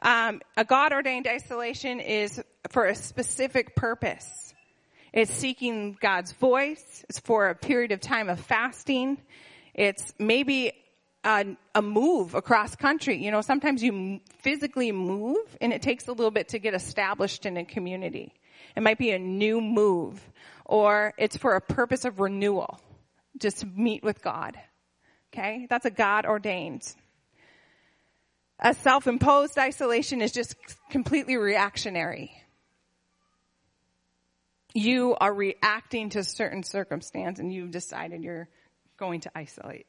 Um, 0.00 0.40
a 0.56 0.64
God 0.64 0.92
ordained 0.92 1.28
isolation 1.28 2.00
is 2.00 2.42
for 2.70 2.86
a 2.86 2.94
specific 2.94 3.76
purpose. 3.76 4.52
It's 5.12 5.32
seeking 5.32 5.96
God's 6.00 6.32
voice. 6.32 7.04
It's 7.08 7.18
for 7.18 7.48
a 7.48 7.54
period 7.54 7.92
of 7.92 8.00
time 8.00 8.28
of 8.28 8.40
fasting. 8.40 9.18
It's 9.74 10.12
maybe 10.18 10.72
a, 11.24 11.56
a, 11.74 11.82
move 11.82 12.34
across 12.34 12.74
country. 12.74 13.22
You 13.22 13.30
know, 13.30 13.42
sometimes 13.42 13.82
you 13.82 14.20
physically 14.40 14.90
move 14.90 15.56
and 15.60 15.72
it 15.72 15.82
takes 15.82 16.08
a 16.08 16.12
little 16.12 16.30
bit 16.30 16.48
to 16.48 16.58
get 16.58 16.74
established 16.74 17.46
in 17.46 17.56
a 17.56 17.64
community. 17.64 18.32
It 18.74 18.82
might 18.82 18.98
be 18.98 19.10
a 19.10 19.18
new 19.18 19.60
move 19.60 20.20
or 20.64 21.12
it's 21.18 21.36
for 21.36 21.54
a 21.54 21.60
purpose 21.60 22.04
of 22.04 22.18
renewal, 22.18 22.80
just 23.38 23.66
meet 23.66 24.02
with 24.02 24.22
God. 24.22 24.56
Okay? 25.32 25.66
That's 25.68 25.86
a 25.86 25.90
God 25.90 26.26
ordained. 26.26 26.82
A 28.58 28.74
self-imposed 28.74 29.58
isolation 29.58 30.22
is 30.22 30.32
just 30.32 30.54
completely 30.90 31.36
reactionary. 31.36 32.32
You 34.74 35.16
are 35.20 35.32
reacting 35.32 36.10
to 36.10 36.24
certain 36.24 36.62
circumstance 36.62 37.38
and 37.38 37.52
you've 37.52 37.72
decided 37.72 38.22
you're 38.22 38.48
going 38.96 39.20
to 39.22 39.30
isolate. 39.34 39.86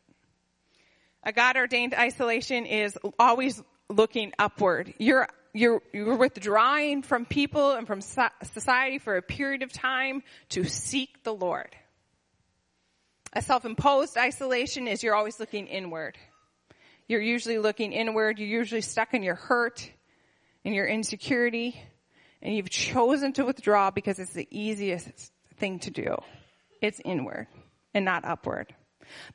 A 1.23 1.31
God 1.31 1.55
ordained 1.55 1.93
isolation 1.93 2.65
is 2.65 2.97
always 3.19 3.61
looking 3.89 4.33
upward. 4.39 4.93
You're, 4.97 5.27
you're, 5.53 5.81
you're 5.93 6.17
withdrawing 6.17 7.03
from 7.03 7.25
people 7.25 7.73
and 7.73 7.85
from 7.87 8.01
society 8.01 8.97
for 8.97 9.15
a 9.15 9.21
period 9.21 9.61
of 9.61 9.71
time 9.71 10.23
to 10.49 10.65
seek 10.65 11.23
the 11.23 11.33
Lord. 11.33 11.73
A 13.33 13.41
self-imposed 13.41 14.17
isolation 14.17 14.87
is 14.87 15.03
you're 15.03 15.15
always 15.15 15.39
looking 15.39 15.67
inward. 15.67 16.17
You're 17.07 17.21
usually 17.21 17.57
looking 17.57 17.91
inward. 17.91 18.39
You're 18.39 18.47
usually 18.47 18.81
stuck 18.81 19.13
in 19.13 19.23
your 19.23 19.35
hurt 19.35 19.89
and 20.63 20.73
your 20.73 20.85
insecurity 20.85 21.81
and 22.43 22.55
you've 22.55 22.69
chosen 22.69 23.33
to 23.33 23.45
withdraw 23.45 23.89
because 23.89 24.19
it's 24.19 24.33
the 24.33 24.47
easiest 24.51 25.31
thing 25.57 25.79
to 25.79 25.91
do. 25.91 26.17
It's 26.81 26.99
inward 27.03 27.47
and 27.93 28.05
not 28.05 28.25
upward. 28.25 28.75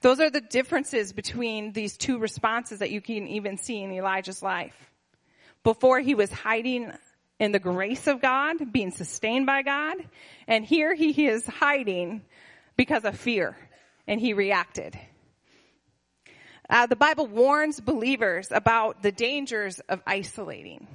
Those 0.02 0.20
are 0.20 0.30
the 0.30 0.42
differences 0.42 1.12
between 1.12 1.72
these 1.72 1.96
two 1.96 2.18
responses 2.18 2.80
that 2.80 2.90
you 2.90 3.00
can 3.00 3.26
even 3.26 3.56
see 3.56 3.82
in 3.82 3.92
Elijah's 3.92 4.42
life. 4.42 4.76
Before 5.64 6.00
he 6.00 6.14
was 6.14 6.30
hiding 6.30 6.92
in 7.40 7.52
the 7.52 7.58
grace 7.58 8.06
of 8.06 8.20
God, 8.20 8.72
being 8.72 8.90
sustained 8.90 9.46
by 9.46 9.62
God, 9.62 9.96
and 10.46 10.64
here 10.64 10.94
he 10.94 11.26
is 11.26 11.46
hiding 11.46 12.22
because 12.76 13.04
of 13.04 13.18
fear, 13.18 13.56
and 14.08 14.20
he 14.20 14.32
reacted. 14.32 14.98
Uh, 16.68 16.86
the 16.86 16.96
Bible 16.96 17.26
warns 17.26 17.78
believers 17.78 18.48
about 18.50 19.02
the 19.02 19.12
dangers 19.12 19.78
of 19.88 20.02
isolating. 20.06 20.88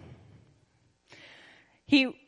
He 1.86 2.20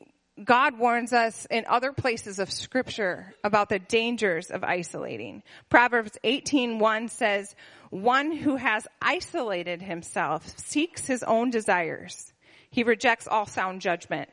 God 0.43 0.78
warns 0.78 1.13
us 1.13 1.48
in 1.50 1.65
other 1.65 1.93
places 1.93 2.39
of 2.39 2.52
scripture 2.52 3.34
about 3.41 3.69
the 3.69 3.80
dangers 3.80 4.52
of 4.52 4.65
isolating. 4.65 5.43
Proverbs 5.69 6.17
18:1 6.24 7.08
says, 7.08 7.56
"One 7.89 8.32
who 8.32 8.58
has 8.58 8.86
isolated 9.02 9.82
himself 9.82 10.60
seeks 10.60 11.08
his 11.08 11.24
own 11.24 11.52
desires. 11.52 12.34
He 12.69 12.84
rejects 12.84 13.28
all 13.28 13.45
sound 13.45 13.80
judgment." 13.80 14.30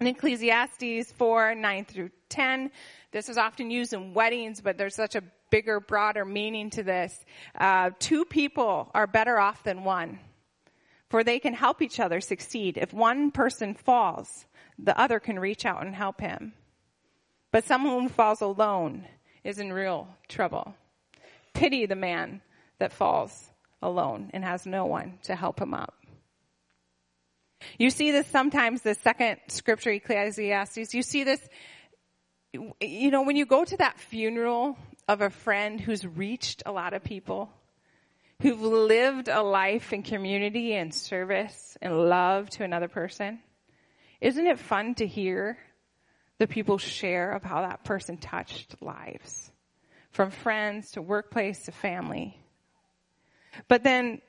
In 0.00 0.08
Ecclesiastes 0.08 1.12
4, 1.12 1.54
9 1.54 1.84
through 1.84 2.10
10, 2.28 2.72
this 3.14 3.28
is 3.28 3.38
often 3.38 3.70
used 3.70 3.92
in 3.92 4.12
weddings, 4.12 4.60
but 4.60 4.76
there's 4.76 4.96
such 4.96 5.14
a 5.14 5.22
bigger, 5.48 5.78
broader 5.78 6.24
meaning 6.24 6.70
to 6.70 6.82
this. 6.82 7.16
Uh, 7.56 7.90
two 8.00 8.24
people 8.24 8.90
are 8.92 9.06
better 9.06 9.38
off 9.38 9.62
than 9.62 9.84
one, 9.84 10.18
for 11.10 11.22
they 11.22 11.38
can 11.38 11.54
help 11.54 11.80
each 11.80 12.00
other 12.00 12.20
succeed. 12.20 12.76
If 12.76 12.92
one 12.92 13.30
person 13.30 13.74
falls, 13.74 14.46
the 14.80 14.98
other 14.98 15.20
can 15.20 15.38
reach 15.38 15.64
out 15.64 15.86
and 15.86 15.94
help 15.94 16.20
him. 16.20 16.54
But 17.52 17.62
someone 17.62 18.02
who 18.02 18.08
falls 18.08 18.40
alone 18.40 19.06
is 19.44 19.60
in 19.60 19.72
real 19.72 20.08
trouble. 20.28 20.74
Pity 21.52 21.86
the 21.86 21.94
man 21.94 22.40
that 22.80 22.92
falls 22.92 23.48
alone 23.80 24.32
and 24.34 24.44
has 24.44 24.66
no 24.66 24.86
one 24.86 25.20
to 25.22 25.36
help 25.36 25.60
him 25.60 25.72
up. 25.72 25.94
You 27.78 27.90
see 27.90 28.10
this 28.10 28.26
sometimes, 28.26 28.82
the 28.82 28.94
second 28.94 29.38
scripture, 29.46 29.92
Ecclesiastes, 29.92 30.92
you 30.94 31.02
see 31.02 31.22
this, 31.22 31.40
you 32.80 33.10
know, 33.10 33.22
when 33.22 33.36
you 33.36 33.46
go 33.46 33.64
to 33.64 33.76
that 33.78 33.98
funeral 33.98 34.76
of 35.08 35.20
a 35.20 35.30
friend 35.30 35.80
who's 35.80 36.06
reached 36.06 36.62
a 36.66 36.72
lot 36.72 36.94
of 36.94 37.02
people, 37.02 37.50
who've 38.40 38.60
lived 38.60 39.28
a 39.28 39.42
life 39.42 39.92
in 39.92 40.02
community 40.02 40.74
and 40.74 40.94
service 40.94 41.76
and 41.82 42.08
love 42.08 42.50
to 42.50 42.64
another 42.64 42.88
person, 42.88 43.40
isn't 44.20 44.46
it 44.46 44.58
fun 44.58 44.94
to 44.96 45.06
hear 45.06 45.58
the 46.38 46.46
people 46.46 46.78
share 46.78 47.32
of 47.32 47.42
how 47.42 47.62
that 47.62 47.84
person 47.84 48.16
touched 48.16 48.80
lives? 48.80 49.50
From 50.10 50.30
friends 50.30 50.92
to 50.92 51.02
workplace 51.02 51.64
to 51.64 51.72
family. 51.72 52.38
But 53.68 53.82
then, 53.82 54.20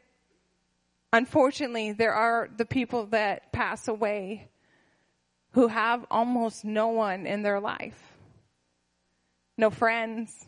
unfortunately, 1.14 1.92
there 1.92 2.14
are 2.14 2.50
the 2.56 2.66
people 2.66 3.08
that 3.08 3.52
pass 3.52 3.88
away 3.88 4.50
who 5.52 5.68
have 5.68 6.06
almost 6.12 6.66
no 6.66 6.88
one 6.88 7.26
in 7.26 7.44
their 7.44 7.60
life. 7.60 8.15
No 9.58 9.70
friends. 9.70 10.46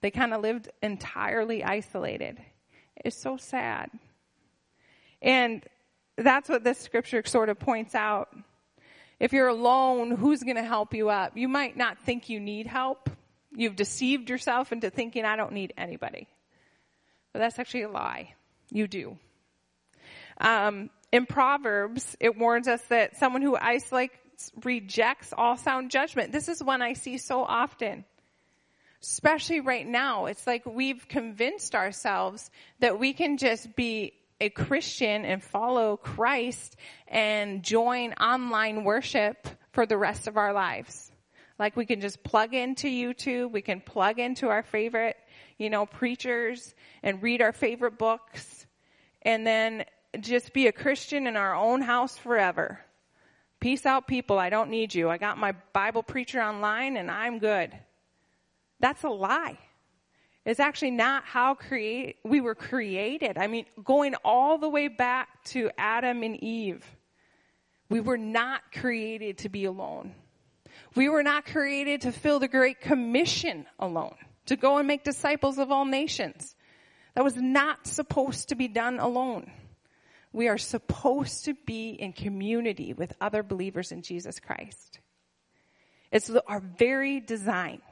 They 0.00 0.10
kind 0.10 0.32
of 0.32 0.40
lived 0.40 0.68
entirely 0.82 1.62
isolated. 1.64 2.38
It's 2.96 3.20
so 3.20 3.36
sad. 3.36 3.90
And 5.22 5.62
that's 6.16 6.48
what 6.48 6.64
this 6.64 6.78
scripture 6.78 7.22
sort 7.24 7.48
of 7.48 7.58
points 7.58 7.94
out. 7.94 8.28
If 9.18 9.32
you're 9.32 9.48
alone, 9.48 10.10
who's 10.12 10.42
going 10.42 10.56
to 10.56 10.62
help 10.62 10.94
you 10.94 11.10
up? 11.10 11.36
You 11.36 11.48
might 11.48 11.76
not 11.76 11.98
think 11.98 12.28
you 12.28 12.40
need 12.40 12.66
help. 12.66 13.10
You've 13.54 13.76
deceived 13.76 14.30
yourself 14.30 14.72
into 14.72 14.90
thinking 14.90 15.24
I 15.24 15.36
don't 15.36 15.52
need 15.52 15.74
anybody. 15.76 16.28
But 17.32 17.40
that's 17.40 17.58
actually 17.58 17.82
a 17.82 17.90
lie. 17.90 18.34
You 18.70 18.86
do. 18.88 19.18
Um, 20.38 20.90
in 21.12 21.26
Proverbs, 21.26 22.16
it 22.20 22.38
warns 22.38 22.68
us 22.68 22.80
that 22.88 23.16
someone 23.18 23.42
who 23.42 23.56
isolates 23.56 24.14
rejects 24.64 25.34
all 25.36 25.56
sound 25.56 25.90
judgment. 25.90 26.32
This 26.32 26.48
is 26.48 26.62
one 26.62 26.80
I 26.80 26.94
see 26.94 27.18
so 27.18 27.44
often. 27.44 28.04
Especially 29.02 29.60
right 29.60 29.86
now. 29.86 30.26
It's 30.26 30.46
like 30.46 30.66
we've 30.66 31.08
convinced 31.08 31.74
ourselves 31.74 32.50
that 32.80 32.98
we 32.98 33.12
can 33.12 33.38
just 33.38 33.74
be 33.74 34.12
a 34.40 34.50
Christian 34.50 35.24
and 35.24 35.42
follow 35.42 35.96
Christ 35.96 36.76
and 37.08 37.62
join 37.62 38.12
online 38.14 38.84
worship 38.84 39.46
for 39.72 39.86
the 39.86 39.96
rest 39.96 40.26
of 40.26 40.36
our 40.36 40.52
lives. 40.52 41.10
Like 41.58 41.76
we 41.76 41.84
can 41.84 42.00
just 42.00 42.22
plug 42.22 42.54
into 42.54 42.88
YouTube, 42.88 43.52
we 43.52 43.60
can 43.60 43.82
plug 43.82 44.18
into 44.18 44.48
our 44.48 44.62
favorite, 44.62 45.16
you 45.58 45.68
know, 45.68 45.84
preachers 45.84 46.74
and 47.02 47.22
read 47.22 47.42
our 47.42 47.52
favorite 47.52 47.98
books 47.98 48.66
and 49.22 49.46
then 49.46 49.84
just 50.20 50.54
be 50.54 50.66
a 50.66 50.72
Christian 50.72 51.26
in 51.26 51.36
our 51.36 51.54
own 51.54 51.82
house 51.82 52.16
forever. 52.16 52.80
Peace 53.60 53.84
out 53.84 54.08
people, 54.08 54.38
I 54.38 54.48
don't 54.48 54.70
need 54.70 54.94
you. 54.94 55.10
I 55.10 55.18
got 55.18 55.36
my 55.36 55.52
Bible 55.74 56.02
preacher 56.02 56.40
online 56.40 56.96
and 56.96 57.10
I'm 57.10 57.38
good. 57.38 57.70
That's 58.80 59.04
a 59.04 59.08
lie. 59.08 59.58
It's 60.44 60.60
actually 60.60 60.92
not 60.92 61.24
how 61.24 61.54
create, 61.54 62.16
we 62.24 62.40
were 62.40 62.54
created. 62.54 63.36
I 63.36 63.46
mean, 63.46 63.66
going 63.84 64.14
all 64.24 64.58
the 64.58 64.68
way 64.68 64.88
back 64.88 65.44
to 65.46 65.70
Adam 65.76 66.22
and 66.22 66.42
Eve, 66.42 66.84
we 67.90 68.00
were 68.00 68.18
not 68.18 68.62
created 68.72 69.38
to 69.38 69.48
be 69.48 69.66
alone. 69.66 70.14
We 70.94 71.08
were 71.08 71.22
not 71.22 71.44
created 71.44 72.02
to 72.02 72.12
fill 72.12 72.38
the 72.38 72.48
Great 72.48 72.80
Commission 72.80 73.66
alone, 73.78 74.14
to 74.46 74.56
go 74.56 74.78
and 74.78 74.88
make 74.88 75.04
disciples 75.04 75.58
of 75.58 75.70
all 75.70 75.84
nations. 75.84 76.56
That 77.14 77.24
was 77.24 77.36
not 77.36 77.86
supposed 77.86 78.48
to 78.48 78.54
be 78.54 78.68
done 78.68 78.98
alone. 78.98 79.50
We 80.32 80.48
are 80.48 80.58
supposed 80.58 81.46
to 81.46 81.54
be 81.66 81.90
in 81.90 82.12
community 82.12 82.94
with 82.94 83.12
other 83.20 83.42
believers 83.42 83.92
in 83.92 84.02
Jesus 84.02 84.40
Christ. 84.40 85.00
It's 86.12 86.30
our 86.30 86.60
very 86.60 87.20
design 87.20 87.82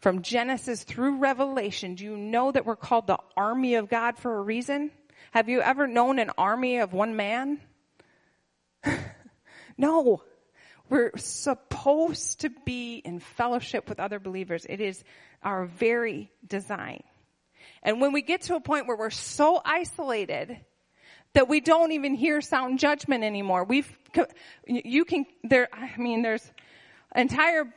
from 0.00 0.22
Genesis 0.22 0.82
through 0.82 1.18
Revelation, 1.18 1.94
do 1.94 2.04
you 2.04 2.16
know 2.16 2.50
that 2.50 2.64
we're 2.64 2.76
called 2.76 3.06
the 3.06 3.18
army 3.36 3.74
of 3.74 3.88
God 3.88 4.18
for 4.18 4.36
a 4.36 4.40
reason? 4.40 4.90
Have 5.32 5.48
you 5.48 5.60
ever 5.60 5.86
known 5.86 6.18
an 6.18 6.30
army 6.38 6.78
of 6.78 6.92
one 6.92 7.16
man? 7.16 7.60
no. 9.78 10.22
We're 10.88 11.12
supposed 11.16 12.40
to 12.40 12.50
be 12.64 12.96
in 12.96 13.20
fellowship 13.20 13.88
with 13.88 14.00
other 14.00 14.18
believers. 14.18 14.66
It 14.68 14.80
is 14.80 15.04
our 15.42 15.66
very 15.66 16.32
design. 16.46 17.04
And 17.82 18.00
when 18.00 18.12
we 18.12 18.22
get 18.22 18.42
to 18.42 18.56
a 18.56 18.60
point 18.60 18.88
where 18.88 18.96
we're 18.96 19.10
so 19.10 19.60
isolated 19.64 20.58
that 21.34 21.48
we 21.48 21.60
don't 21.60 21.92
even 21.92 22.14
hear 22.14 22.40
sound 22.40 22.80
judgment 22.80 23.22
anymore, 23.22 23.64
we've, 23.64 23.90
you 24.66 25.04
can, 25.04 25.26
there, 25.44 25.68
I 25.72 25.96
mean, 25.96 26.22
there's 26.22 26.50
entire 27.14 27.72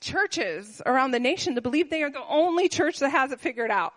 churches 0.00 0.80
around 0.84 1.10
the 1.10 1.20
nation 1.20 1.54
to 1.54 1.60
believe 1.60 1.90
they 1.90 2.02
are 2.02 2.10
the 2.10 2.26
only 2.28 2.68
church 2.68 2.98
that 3.00 3.10
has 3.10 3.32
it 3.32 3.40
figured 3.40 3.70
out. 3.70 3.92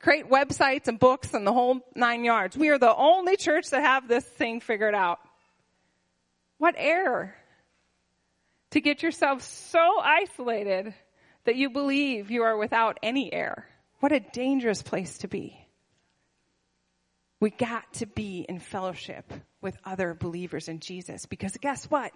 Create 0.00 0.28
websites 0.28 0.88
and 0.88 0.98
books 0.98 1.32
and 1.32 1.46
the 1.46 1.52
whole 1.52 1.80
nine 1.94 2.24
yards. 2.24 2.56
We 2.56 2.70
are 2.70 2.78
the 2.78 2.94
only 2.94 3.36
church 3.36 3.70
that 3.70 3.82
have 3.82 4.08
this 4.08 4.24
thing 4.24 4.60
figured 4.60 4.94
out. 4.94 5.20
What 6.58 6.74
error 6.76 7.34
to 8.72 8.80
get 8.80 9.02
yourself 9.02 9.42
so 9.42 10.00
isolated 10.02 10.94
that 11.44 11.56
you 11.56 11.70
believe 11.70 12.30
you 12.30 12.42
are 12.42 12.56
without 12.56 12.98
any 13.02 13.32
error. 13.32 13.66
What 14.00 14.12
a 14.12 14.20
dangerous 14.20 14.82
place 14.82 15.18
to 15.18 15.28
be. 15.28 15.56
We 17.40 17.50
got 17.50 17.92
to 17.94 18.06
be 18.06 18.46
in 18.48 18.60
fellowship 18.60 19.30
with 19.60 19.76
other 19.84 20.14
believers 20.14 20.68
in 20.68 20.80
Jesus 20.80 21.26
because 21.26 21.56
guess 21.60 21.84
what? 21.86 22.12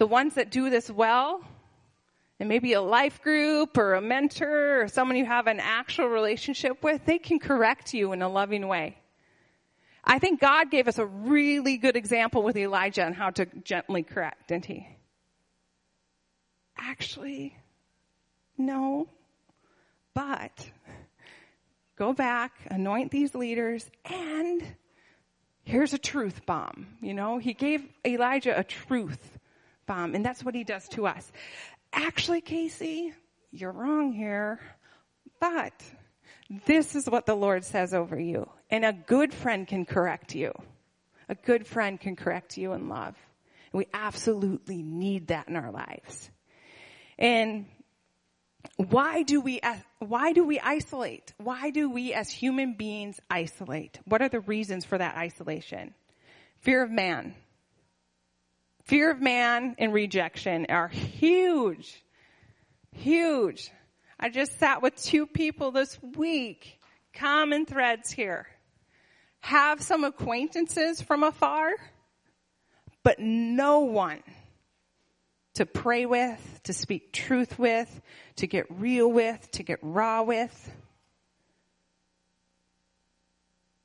The 0.00 0.06
ones 0.06 0.36
that 0.36 0.50
do 0.50 0.70
this 0.70 0.90
well, 0.90 1.42
and 2.38 2.48
maybe 2.48 2.72
a 2.72 2.80
life 2.80 3.20
group 3.20 3.76
or 3.76 3.92
a 3.92 4.00
mentor 4.00 4.80
or 4.80 4.88
someone 4.88 5.18
you 5.18 5.26
have 5.26 5.46
an 5.46 5.60
actual 5.60 6.06
relationship 6.06 6.82
with, 6.82 7.04
they 7.04 7.18
can 7.18 7.38
correct 7.38 7.92
you 7.92 8.12
in 8.12 8.22
a 8.22 8.28
loving 8.30 8.66
way. 8.66 8.96
I 10.02 10.18
think 10.18 10.40
God 10.40 10.70
gave 10.70 10.88
us 10.88 10.96
a 10.96 11.04
really 11.04 11.76
good 11.76 11.96
example 11.96 12.42
with 12.42 12.56
Elijah 12.56 13.04
on 13.04 13.12
how 13.12 13.28
to 13.28 13.44
gently 13.62 14.02
correct, 14.02 14.48
didn't 14.48 14.64
he? 14.64 14.88
Actually, 16.78 17.54
no. 18.56 19.06
But 20.14 20.70
go 21.96 22.14
back, 22.14 22.52
anoint 22.70 23.10
these 23.10 23.34
leaders, 23.34 23.84
and 24.06 24.62
here's 25.62 25.92
a 25.92 25.98
truth 25.98 26.46
bomb. 26.46 26.86
You 27.02 27.12
know, 27.12 27.36
he 27.36 27.52
gave 27.52 27.84
Elijah 28.06 28.58
a 28.58 28.64
truth 28.64 29.36
bomb, 29.90 30.14
and 30.14 30.24
that's 30.24 30.44
what 30.44 30.54
he 30.54 30.62
does 30.62 30.86
to 30.90 31.08
us. 31.08 31.32
Actually, 31.92 32.40
Casey, 32.40 33.12
you're 33.50 33.72
wrong 33.72 34.12
here, 34.12 34.60
but 35.40 35.72
this 36.66 36.94
is 36.94 37.10
what 37.10 37.26
the 37.26 37.34
Lord 37.34 37.64
says 37.64 37.92
over 37.92 38.16
you. 38.18 38.48
And 38.70 38.84
a 38.84 38.92
good 38.92 39.34
friend 39.34 39.66
can 39.66 39.84
correct 39.84 40.36
you. 40.36 40.52
A 41.28 41.34
good 41.34 41.66
friend 41.66 42.00
can 42.00 42.14
correct 42.14 42.56
you 42.56 42.72
in 42.72 42.88
love. 42.88 43.16
And 43.72 43.78
we 43.78 43.88
absolutely 43.92 44.80
need 44.80 45.26
that 45.28 45.48
in 45.48 45.56
our 45.56 45.72
lives. 45.72 46.30
And 47.18 47.66
why 48.76 49.24
do 49.24 49.40
we, 49.40 49.60
uh, 49.60 49.74
why 49.98 50.32
do 50.32 50.44
we 50.44 50.60
isolate? 50.60 51.32
Why 51.38 51.70
do 51.70 51.90
we 51.90 52.14
as 52.14 52.30
human 52.30 52.74
beings 52.74 53.18
isolate? 53.28 53.98
What 54.04 54.22
are 54.22 54.28
the 54.28 54.40
reasons 54.40 54.84
for 54.84 54.96
that 54.96 55.16
isolation? 55.16 55.94
Fear 56.60 56.84
of 56.84 56.90
man. 56.92 57.34
Fear 58.90 59.12
of 59.12 59.20
man 59.20 59.76
and 59.78 59.92
rejection 59.92 60.66
are 60.68 60.88
huge. 60.88 62.02
Huge. 62.90 63.70
I 64.18 64.30
just 64.30 64.58
sat 64.58 64.82
with 64.82 65.00
two 65.00 65.28
people 65.28 65.70
this 65.70 65.96
week. 66.02 66.80
Common 67.14 67.66
threads 67.66 68.10
here. 68.10 68.48
Have 69.42 69.80
some 69.80 70.02
acquaintances 70.02 71.00
from 71.00 71.22
afar, 71.22 71.70
but 73.04 73.20
no 73.20 73.82
one 73.82 74.24
to 75.54 75.66
pray 75.66 76.04
with, 76.04 76.60
to 76.64 76.72
speak 76.72 77.12
truth 77.12 77.60
with, 77.60 78.00
to 78.38 78.48
get 78.48 78.66
real 78.70 79.06
with, 79.06 79.48
to 79.52 79.62
get 79.62 79.78
raw 79.82 80.24
with. 80.24 80.72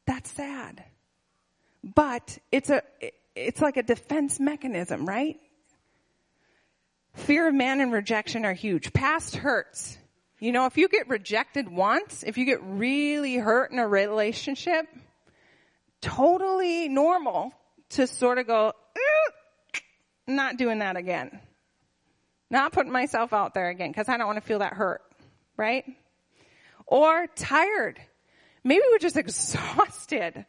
That's 0.07 0.31
sad. 0.31 0.83
But 1.83 2.39
it's 2.51 2.71
a, 2.71 2.81
it's 3.35 3.61
like 3.61 3.77
a 3.77 3.83
defense 3.83 4.39
mechanism, 4.39 5.05
right? 5.05 5.37
Fear 7.13 7.49
of 7.49 7.55
man 7.55 7.81
and 7.81 7.91
rejection 7.91 8.45
are 8.45 8.53
huge. 8.53 8.93
Past 8.93 9.35
hurts. 9.35 9.97
You 10.39 10.51
know, 10.51 10.65
if 10.65 10.77
you 10.77 10.87
get 10.89 11.07
rejected 11.07 11.69
once, 11.69 12.23
if 12.23 12.37
you 12.37 12.45
get 12.45 12.61
really 12.63 13.35
hurt 13.35 13.71
in 13.71 13.79
a 13.79 13.87
relationship, 13.87 14.85
totally 16.01 16.89
normal 16.89 17.53
to 17.89 18.05
sort 18.07 18.37
of 18.37 18.47
go, 18.47 18.73
not 20.27 20.57
doing 20.57 20.79
that 20.79 20.97
again. 20.97 21.39
Not 22.49 22.73
putting 22.73 22.91
myself 22.91 23.33
out 23.33 23.53
there 23.53 23.69
again 23.69 23.91
because 23.91 24.09
I 24.09 24.17
don't 24.17 24.27
want 24.27 24.37
to 24.37 24.45
feel 24.45 24.59
that 24.59 24.73
hurt, 24.73 25.01
right? 25.57 25.83
Or 26.85 27.27
tired. 27.35 27.99
Maybe 28.63 28.83
we're 28.91 28.99
just 28.99 29.17
exhausted 29.17 30.45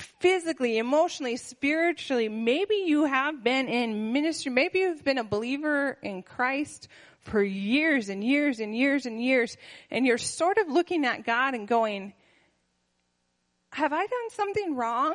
physically, 0.00 0.78
emotionally, 0.78 1.36
spiritually. 1.36 2.28
Maybe 2.28 2.84
you 2.86 3.04
have 3.04 3.42
been 3.44 3.68
in 3.68 4.12
ministry. 4.12 4.50
Maybe 4.50 4.80
you've 4.80 5.04
been 5.04 5.18
a 5.18 5.24
believer 5.24 5.98
in 6.02 6.22
Christ 6.22 6.88
for 7.20 7.42
years 7.42 8.08
and 8.08 8.24
years 8.24 8.60
and 8.60 8.74
years 8.74 9.06
and 9.06 9.22
years. 9.22 9.56
And 9.90 10.06
you're 10.06 10.18
sort 10.18 10.58
of 10.58 10.68
looking 10.68 11.04
at 11.04 11.24
God 11.24 11.54
and 11.54 11.68
going, 11.68 12.14
have 13.72 13.92
I 13.92 14.06
done 14.06 14.30
something 14.30 14.76
wrong? 14.76 15.14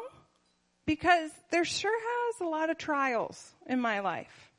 Because 0.86 1.32
there 1.52 1.66
sure 1.66 2.00
has 2.00 2.42
a 2.42 2.50
lot 2.50 2.70
of 2.70 2.78
trials 2.78 3.52
in 3.68 3.80
my 3.82 4.00
life. 4.02 4.52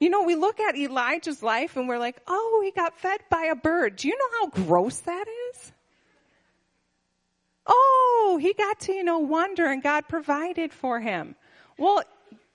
You 0.00 0.10
know, 0.10 0.22
we 0.22 0.36
look 0.36 0.60
at 0.60 0.76
Elijah's 0.76 1.42
life 1.42 1.76
and 1.76 1.88
we're 1.88 1.98
like, 1.98 2.16
oh, 2.26 2.60
he 2.64 2.70
got 2.70 2.98
fed 2.98 3.20
by 3.30 3.48
a 3.50 3.56
bird. 3.56 3.96
Do 3.96 4.08
you 4.08 4.16
know 4.16 4.38
how 4.40 4.64
gross 4.64 5.00
that 5.00 5.26
is? 5.52 5.72
Oh, 7.68 8.38
he 8.40 8.54
got 8.54 8.80
to, 8.80 8.92
you 8.92 9.04
know, 9.04 9.18
wonder 9.18 9.66
and 9.66 9.82
God 9.82 10.08
provided 10.08 10.72
for 10.72 10.98
him. 10.98 11.36
Well, 11.78 12.02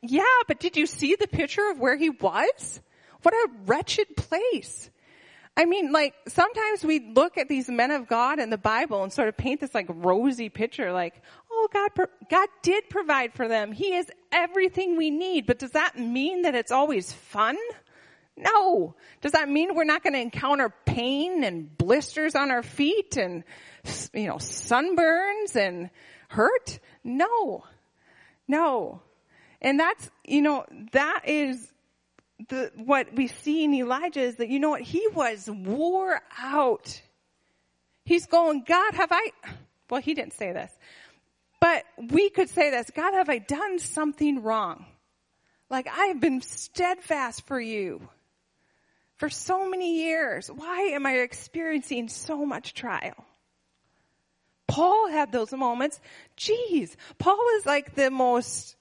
yeah, 0.01 0.23
but 0.47 0.59
did 0.59 0.75
you 0.75 0.85
see 0.85 1.15
the 1.15 1.27
picture 1.27 1.69
of 1.69 1.79
where 1.79 1.95
he 1.95 2.09
was? 2.09 2.81
What 3.21 3.33
a 3.33 3.47
wretched 3.65 4.17
place. 4.17 4.89
I 5.55 5.65
mean, 5.65 5.91
like, 5.91 6.15
sometimes 6.27 6.83
we 6.83 7.13
look 7.13 7.37
at 7.37 7.47
these 7.47 7.69
men 7.69 7.91
of 7.91 8.07
God 8.07 8.39
in 8.39 8.49
the 8.49 8.57
Bible 8.57 9.03
and 9.03 9.13
sort 9.13 9.27
of 9.27 9.37
paint 9.37 9.61
this 9.61 9.75
like 9.75 9.85
rosy 9.87 10.49
picture, 10.49 10.91
like, 10.91 11.21
oh, 11.51 11.69
God, 11.71 11.91
God 12.29 12.49
did 12.63 12.89
provide 12.89 13.33
for 13.33 13.47
them. 13.47 13.71
He 13.71 13.93
is 13.93 14.07
everything 14.31 14.97
we 14.97 15.11
need. 15.11 15.45
But 15.45 15.59
does 15.59 15.71
that 15.71 15.97
mean 15.97 16.41
that 16.41 16.55
it's 16.55 16.71
always 16.71 17.13
fun? 17.13 17.55
No. 18.35 18.95
Does 19.21 19.33
that 19.33 19.47
mean 19.47 19.75
we're 19.75 19.83
not 19.83 20.01
going 20.01 20.13
to 20.13 20.19
encounter 20.19 20.73
pain 20.93 21.43
and 21.43 21.75
blisters 21.77 22.35
on 22.35 22.51
our 22.51 22.63
feet 22.63 23.17
and 23.17 23.43
you 24.13 24.27
know, 24.27 24.35
sunburns 24.35 25.55
and 25.55 25.89
hurt? 26.29 26.79
No. 27.03 27.63
No. 28.47 29.01
And 29.61 29.79
that's, 29.79 30.09
you 30.25 30.41
know, 30.41 30.65
that 30.91 31.21
is 31.25 31.67
the, 32.49 32.71
what 32.75 33.13
we 33.13 33.27
see 33.27 33.63
in 33.63 33.73
Elijah 33.73 34.21
is 34.21 34.35
that, 34.35 34.49
you 34.49 34.59
know 34.59 34.71
what, 34.71 34.81
he 34.81 35.07
was 35.13 35.49
wore 35.49 36.21
out. 36.37 37.01
He's 38.05 38.25
going, 38.25 38.63
God, 38.67 38.93
have 38.93 39.11
I, 39.11 39.31
well, 39.89 40.01
he 40.01 40.13
didn't 40.13 40.33
say 40.33 40.51
this, 40.51 40.71
but 41.61 41.85
we 41.97 42.29
could 42.29 42.49
say 42.49 42.69
this, 42.69 42.89
God, 42.93 43.13
have 43.13 43.29
I 43.29 43.37
done 43.37 43.79
something 43.79 44.43
wrong? 44.43 44.85
Like 45.69 45.87
I 45.87 46.07
have 46.07 46.19
been 46.19 46.41
steadfast 46.41 47.47
for 47.47 47.59
you 47.59 48.07
for 49.17 49.29
so 49.29 49.69
many 49.69 50.03
years. 50.03 50.47
Why 50.47 50.91
am 50.93 51.05
I 51.05 51.17
experiencing 51.17 52.07
so 52.07 52.45
much 52.45 52.73
trial? 52.73 53.25
Paul 54.67 55.09
had 55.09 55.31
those 55.31 55.51
moments. 55.51 55.99
Jeez, 56.37 56.95
Paul 57.19 57.37
was 57.37 57.65
like 57.65 57.95
the 57.95 58.09
most, 58.09 58.75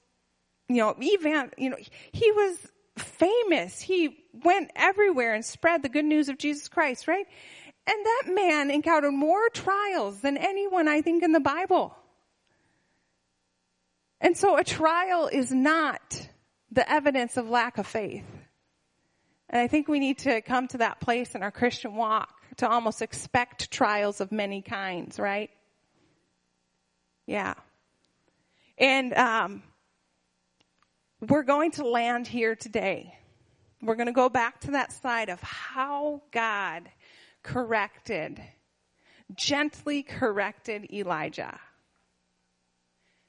you 0.67 0.77
know, 0.77 0.91
evan, 0.91 1.51
you 1.57 1.69
know, 1.69 1.77
he 2.11 2.31
was 2.31 2.57
famous. 2.97 3.79
He 3.79 4.17
went 4.33 4.71
everywhere 4.75 5.33
and 5.33 5.45
spread 5.45 5.83
the 5.83 5.89
good 5.89 6.05
news 6.05 6.29
of 6.29 6.37
Jesus 6.37 6.67
Christ, 6.67 7.07
right? 7.07 7.27
And 7.85 8.05
that 8.05 8.33
man 8.33 8.71
encountered 8.71 9.13
more 9.13 9.49
trials 9.49 10.19
than 10.21 10.37
anyone 10.37 10.87
I 10.87 11.01
think 11.01 11.21
in 11.21 11.31
the 11.31 11.39
Bible. 11.39 11.95
And 14.21 14.37
so 14.37 14.57
a 14.57 14.63
trial 14.63 15.27
is 15.27 15.51
not 15.51 16.29
the 16.71 16.89
evidence 16.89 17.35
of 17.35 17.49
lack 17.49 17.77
of 17.77 17.85
faith. 17.85 18.25
And 19.53 19.61
I 19.61 19.67
think 19.67 19.87
we 19.87 19.99
need 19.99 20.17
to 20.19 20.41
come 20.41 20.67
to 20.69 20.79
that 20.79 20.99
place 20.99 21.35
in 21.35 21.43
our 21.43 21.51
Christian 21.51 21.95
walk 21.95 22.33
to 22.57 22.67
almost 22.67 23.03
expect 23.03 23.69
trials 23.69 24.19
of 24.19 24.31
many 24.31 24.63
kinds, 24.63 25.19
right? 25.19 25.51
Yeah. 27.27 27.53
And 28.79 29.13
um, 29.13 29.61
we're 31.21 31.43
going 31.43 31.69
to 31.73 31.87
land 31.87 32.25
here 32.25 32.55
today. 32.55 33.15
We're 33.79 33.93
going 33.93 34.07
to 34.07 34.11
go 34.11 34.27
back 34.27 34.61
to 34.61 34.71
that 34.71 34.91
side 34.91 35.29
of 35.29 35.39
how 35.41 36.23
God 36.31 36.89
corrected, 37.43 38.41
gently 39.35 40.01
corrected 40.01 40.91
Elijah. 40.91 41.59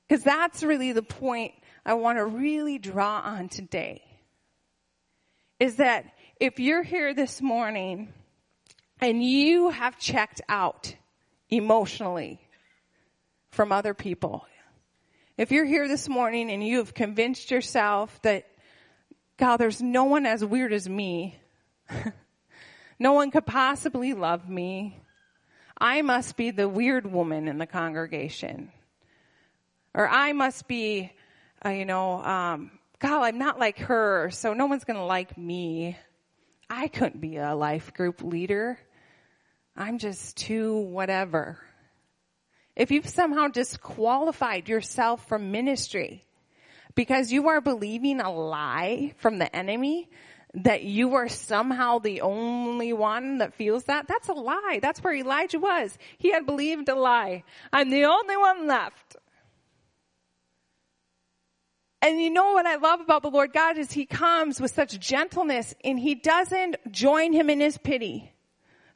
Because 0.09 0.25
that's 0.25 0.62
really 0.62 0.93
the 0.93 1.03
point 1.03 1.53
I 1.85 1.93
want 1.95 2.16
to 2.16 2.25
really 2.25 2.79
draw 2.79 3.20
on 3.22 3.51
today. 3.51 4.01
Is 5.61 5.77
that 5.77 6.14
if 6.41 6.59
you're 6.59 6.82
here 6.82 7.14
this 7.14 7.41
morning 7.41 8.12
and 9.01 9.22
you 9.22 9.70
have 9.70 9.99
checked 9.99 10.41
out 10.49 10.95
emotionally 11.49 12.41
from 13.51 13.72
other 13.72 13.95
people, 13.95 14.47
if 15.37 15.53
you're 15.53 15.64
here 15.64 15.89
this 15.89 16.09
morning 16.09 16.51
and 16.51 16.64
you 16.64 16.78
have 16.78 16.95
convinced 16.95 17.51
yourself 17.51 18.20
that, 18.22 18.47
God, 19.37 19.57
there's 19.57 19.82
no 19.82 20.05
one 20.05 20.26
as 20.26 20.45
weird 20.45 20.72
as 20.72 20.89
me, 20.89 21.39
no 22.99 23.12
one 23.12 23.30
could 23.30 23.47
possibly 23.47 24.12
love 24.12 24.49
me, 24.49 25.01
I 25.76 26.03
must 26.03 26.37
be 26.37 26.51
the 26.51 26.68
weird 26.68 27.11
woman 27.11 27.49
in 27.49 27.59
the 27.59 27.66
congregation. 27.66 28.70
Or 29.93 30.09
I 30.09 30.32
must 30.32 30.66
be, 30.68 31.12
uh, 31.64 31.70
you 31.70 31.85
know, 31.85 32.22
um, 32.22 32.70
God, 33.01 33.22
I'm 33.22 33.39
not 33.39 33.59
like 33.59 33.78
her, 33.80 34.30
so 34.30 34.55
no 34.55 34.66
one's 34.66 34.85
going 34.85 34.99
to 34.99 35.05
like 35.05 35.37
me. 35.37 35.97
I 36.69 36.89
couldn't 36.89 37.21
be 37.21 37.37
a 37.37 37.55
life 37.55 37.95
group 37.95 38.23
leader. 38.23 38.79
I'm 39.77 39.99
just 39.99 40.37
too 40.37 40.77
whatever. 40.79 41.59
If 42.77 42.91
you've 42.91 43.09
somehow 43.09 43.49
disqualified 43.49 44.69
yourself 44.69 45.29
from 45.29 45.53
ministry 45.53 46.25
because 46.95 47.33
you 47.33 47.49
are 47.49 47.61
believing 47.61 48.21
a 48.21 48.33
lie 48.33 49.15
from 49.19 49.39
the 49.39 49.55
enemy 49.55 50.09
that 50.55 50.85
you 50.85 51.15
are 51.15 51.29
somehow 51.29 51.99
the 51.99 52.21
only 52.21 52.93
one 52.93 53.39
that 53.39 53.55
feels 53.55 53.85
that, 53.85 54.07
that's 54.07 54.29
a 54.29 54.33
lie. 54.33 54.79
That's 54.81 55.03
where 55.03 55.15
Elijah 55.15 55.59
was. 55.59 55.97
He 56.19 56.31
had 56.31 56.47
believed 56.47 56.89
a 56.89 56.95
lie. 56.95 57.43
I'm 57.73 57.91
the 57.91 58.05
only 58.05 58.37
one 58.37 58.67
left. 58.67 59.17
And 62.05 62.21
you 62.21 62.29
know 62.29 62.53
what 62.53 62.67
I 62.67 62.77
love 62.77 63.01
about 63.01 63.23
the 63.23 63.31
Lord 63.31 63.55
God 63.55 63.79
is 63.79 63.91
He 63.91 64.05
comes 64.05 64.61
with 64.61 64.73
such 64.73 65.01
gentleness 65.01 65.75
and 65.83 65.99
He 65.99 66.15
doesn't 66.15 66.77
join 66.93 67.33
Him 67.33 67.49
in 67.49 67.61
His 67.61 67.79
pity. 67.79 68.31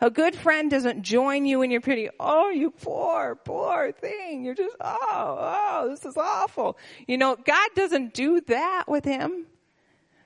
A 0.03 0.11
good 0.11 0.37
friend 0.37 0.71
doesn't 0.71 1.03
join 1.03 1.47
you 1.47 1.63
in 1.63 1.71
your 1.71 1.81
pity. 1.81 2.11
Oh, 2.21 2.51
you 2.51 2.71
poor, 2.71 3.35
poor 3.35 3.93
thing. 3.93 4.45
You're 4.45 4.55
just, 4.55 4.77
oh, 4.79 5.39
oh, 5.41 5.89
this 5.89 6.05
is 6.05 6.19
awful. 6.19 6.77
You 7.07 7.17
know, 7.17 7.35
God 7.35 7.69
doesn't 7.75 8.13
do 8.13 8.43
that 8.43 8.85
with 8.89 9.07
him. 9.07 9.47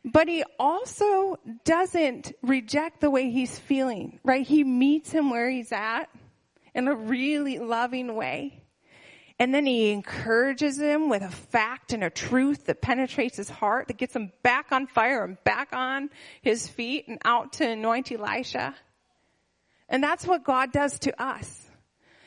But 0.04 0.26
he 0.26 0.42
also 0.58 1.36
doesn't 1.64 2.32
reject 2.42 3.00
the 3.00 3.10
way 3.10 3.30
he's 3.30 3.56
feeling, 3.56 4.18
right? 4.24 4.44
He 4.44 4.64
meets 4.64 5.12
him 5.12 5.30
where 5.30 5.48
he's 5.48 5.70
at 5.70 6.10
in 6.74 6.88
a 6.88 6.94
really 6.94 7.60
loving 7.60 8.16
way. 8.16 8.61
And 9.38 9.54
then 9.54 9.66
he 9.66 9.90
encourages 9.90 10.78
him 10.78 11.08
with 11.08 11.22
a 11.22 11.30
fact 11.30 11.92
and 11.92 12.04
a 12.04 12.10
truth 12.10 12.66
that 12.66 12.82
penetrates 12.82 13.36
his 13.36 13.48
heart, 13.48 13.88
that 13.88 13.96
gets 13.96 14.14
him 14.14 14.30
back 14.42 14.72
on 14.72 14.86
fire 14.86 15.24
and 15.24 15.42
back 15.44 15.70
on 15.72 16.10
his 16.42 16.68
feet 16.68 17.08
and 17.08 17.18
out 17.24 17.54
to 17.54 17.68
anoint 17.68 18.12
Elisha. 18.12 18.74
And 19.88 20.02
that's 20.02 20.26
what 20.26 20.44
God 20.44 20.72
does 20.72 20.98
to 21.00 21.22
us. 21.22 21.62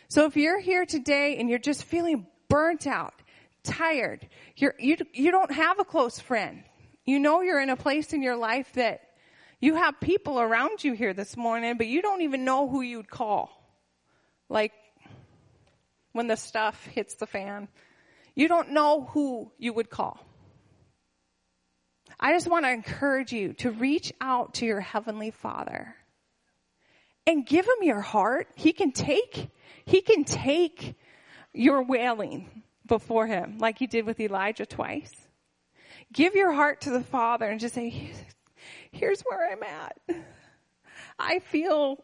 So 0.08 0.26
if 0.26 0.36
you're 0.38 0.60
here 0.60 0.86
today 0.86 1.38
and 1.38 1.50
you're 1.50 1.60
just 1.60 1.84
feeling 1.84 2.28
burnt 2.48 2.88
out, 2.88 3.14
tired, 3.64 4.28
you're, 4.56 4.76
you, 4.80 4.98
you 5.14 5.32
don't 5.32 5.52
have 5.52 5.80
a 5.80 5.86
close 5.86 6.20
friend. 6.20 6.64
You 7.06 7.20
know 7.20 7.42
you're 7.42 7.62
in 7.62 7.70
a 7.70 7.76
place 7.76 8.14
in 8.14 8.22
your 8.22 8.36
life 8.36 8.72
that 8.74 9.02
you 9.60 9.76
have 9.76 10.00
people 10.00 10.40
around 10.40 10.84
you 10.84 10.94
here 10.94 11.14
this 11.14 11.38
morning, 11.38 11.78
but 11.78 11.88
you 11.88 12.02
don't 12.02 12.22
even 12.22 12.46
know 12.46 12.68
who 12.68 12.82
you'd 12.82 13.10
call. 13.10 13.50
Like 14.50 14.74
when 16.16 16.28
the 16.28 16.38
stuff 16.38 16.86
hits 16.86 17.16
the 17.16 17.28
fan, 17.28 17.68
you 18.36 18.48
don't 18.48 18.72
know 18.72 19.04
who 19.12 19.52
you 19.58 19.74
would 19.74 19.90
call. 19.90 20.26
I 22.18 22.32
just 22.32 22.48
want 22.48 22.64
to 22.64 22.72
encourage 22.72 23.34
you 23.34 23.52
to 23.56 23.70
reach 23.70 24.14
out 24.22 24.54
to 24.56 24.66
your 24.66 24.80
Heavenly 24.80 25.32
Father 25.32 25.94
and 27.28 27.46
give 27.46 27.66
him 27.66 27.84
your 27.84 28.00
heart. 28.00 28.48
He 28.56 28.72
can 28.72 28.94
take, 28.94 29.50
he 29.84 30.00
can 30.00 30.24
take 30.24 30.96
your 31.54 31.84
wailing 31.84 32.64
before 32.86 33.28
him 33.28 33.58
like 33.58 33.78
he 33.78 33.86
did 33.86 34.06
with 34.06 34.22
Elijah 34.22 34.66
twice. 34.66 35.12
Give 36.14 36.34
your 36.34 36.54
heart 36.54 36.80
to 36.82 36.92
the 36.92 37.04
Father 37.04 37.46
and 37.46 37.60
just 37.60 37.76
say, 37.76 38.14
here's 38.92 39.22
where 39.24 39.52
I'm 39.52 39.64
at. 39.64 40.24
I 41.20 41.40
feel 41.40 42.02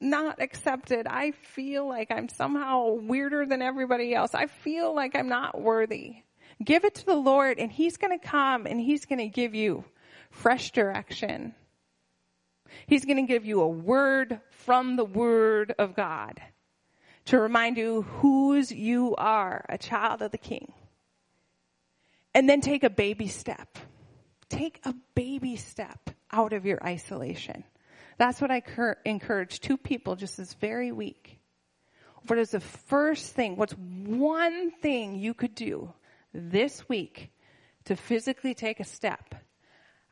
not 0.00 0.40
accepted. 0.40 1.06
I 1.06 1.30
feel 1.30 1.88
like 1.88 2.10
I'm 2.10 2.28
somehow 2.28 2.92
weirder 2.92 3.46
than 3.46 3.62
everybody 3.62 4.14
else. 4.14 4.34
I 4.34 4.46
feel 4.46 4.94
like 4.94 5.16
I'm 5.16 5.28
not 5.28 5.60
worthy. 5.60 6.16
Give 6.64 6.84
it 6.84 6.96
to 6.96 7.06
the 7.06 7.14
Lord 7.14 7.58
and 7.58 7.70
He's 7.70 7.96
going 7.96 8.18
to 8.18 8.24
come 8.24 8.66
and 8.66 8.80
He's 8.80 9.06
going 9.06 9.18
to 9.18 9.28
give 9.28 9.54
you 9.54 9.84
fresh 10.30 10.70
direction. 10.72 11.54
He's 12.86 13.04
going 13.04 13.16
to 13.16 13.32
give 13.32 13.44
you 13.44 13.60
a 13.60 13.68
word 13.68 14.40
from 14.50 14.96
the 14.96 15.04
Word 15.04 15.74
of 15.78 15.94
God 15.94 16.40
to 17.26 17.38
remind 17.38 17.76
you 17.76 18.02
whose 18.02 18.70
you 18.70 19.14
are, 19.16 19.64
a 19.68 19.78
child 19.78 20.22
of 20.22 20.30
the 20.30 20.38
King. 20.38 20.72
And 22.34 22.48
then 22.48 22.60
take 22.60 22.84
a 22.84 22.90
baby 22.90 23.28
step. 23.28 23.78
Take 24.48 24.80
a 24.84 24.94
baby 25.14 25.56
step 25.56 26.10
out 26.30 26.52
of 26.52 26.66
your 26.66 26.82
isolation. 26.84 27.64
That's 28.18 28.40
what 28.40 28.50
I 28.50 28.60
cur- 28.60 28.98
encourage 29.04 29.60
two 29.60 29.76
people 29.76 30.16
just 30.16 30.36
this 30.36 30.54
very 30.54 30.92
week. 30.92 31.38
What 32.26 32.38
is 32.38 32.50
the 32.50 32.60
first 32.60 33.34
thing, 33.34 33.56
what's 33.56 33.74
one 33.74 34.70
thing 34.70 35.16
you 35.16 35.34
could 35.34 35.54
do 35.54 35.92
this 36.32 36.88
week 36.88 37.30
to 37.84 37.94
physically 37.94 38.54
take 38.54 38.80
a 38.80 38.84
step 38.84 39.34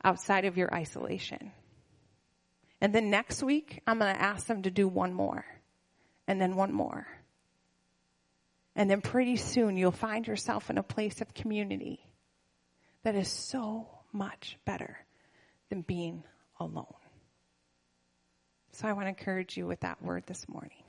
outside 0.03 0.45
of 0.45 0.57
your 0.57 0.73
isolation? 0.73 1.51
And 2.79 2.93
then 2.93 3.09
next 3.09 3.41
week, 3.41 3.81
I'm 3.87 3.99
going 3.99 4.13
to 4.13 4.21
ask 4.21 4.45
them 4.45 4.61
to 4.63 4.71
do 4.71 4.87
one 4.87 5.13
more 5.13 5.45
and 6.27 6.39
then 6.39 6.55
one 6.55 6.71
more. 6.71 7.07
And 8.75 8.89
then 8.89 9.01
pretty 9.01 9.37
soon 9.37 9.77
you'll 9.77 9.91
find 9.91 10.27
yourself 10.27 10.69
in 10.69 10.77
a 10.77 10.83
place 10.83 11.21
of 11.21 11.33
community 11.33 12.05
that 13.03 13.15
is 13.15 13.29
so 13.29 13.87
much 14.11 14.57
better 14.65 14.97
than 15.69 15.81
being 15.81 16.23
alone. 16.59 16.93
So 18.75 18.89
I 18.89 18.91
want 18.91 19.05
to 19.05 19.09
encourage 19.09 19.55
you 19.55 19.65
with 19.65 19.79
that 19.79 20.03
word 20.03 20.25
this 20.27 20.49
morning. 20.49 20.83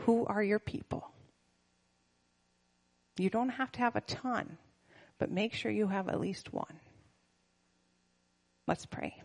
Who 0.00 0.26
are 0.26 0.42
your 0.42 0.58
people? 0.58 1.10
You 3.16 3.30
don't 3.30 3.48
have 3.48 3.72
to 3.72 3.78
have 3.78 3.96
a 3.96 4.02
ton, 4.02 4.58
but 5.18 5.30
make 5.30 5.54
sure 5.54 5.72
you 5.72 5.86
have 5.86 6.10
at 6.10 6.20
least 6.20 6.52
one. 6.52 6.80
Let's 8.66 8.84
pray. 8.84 9.22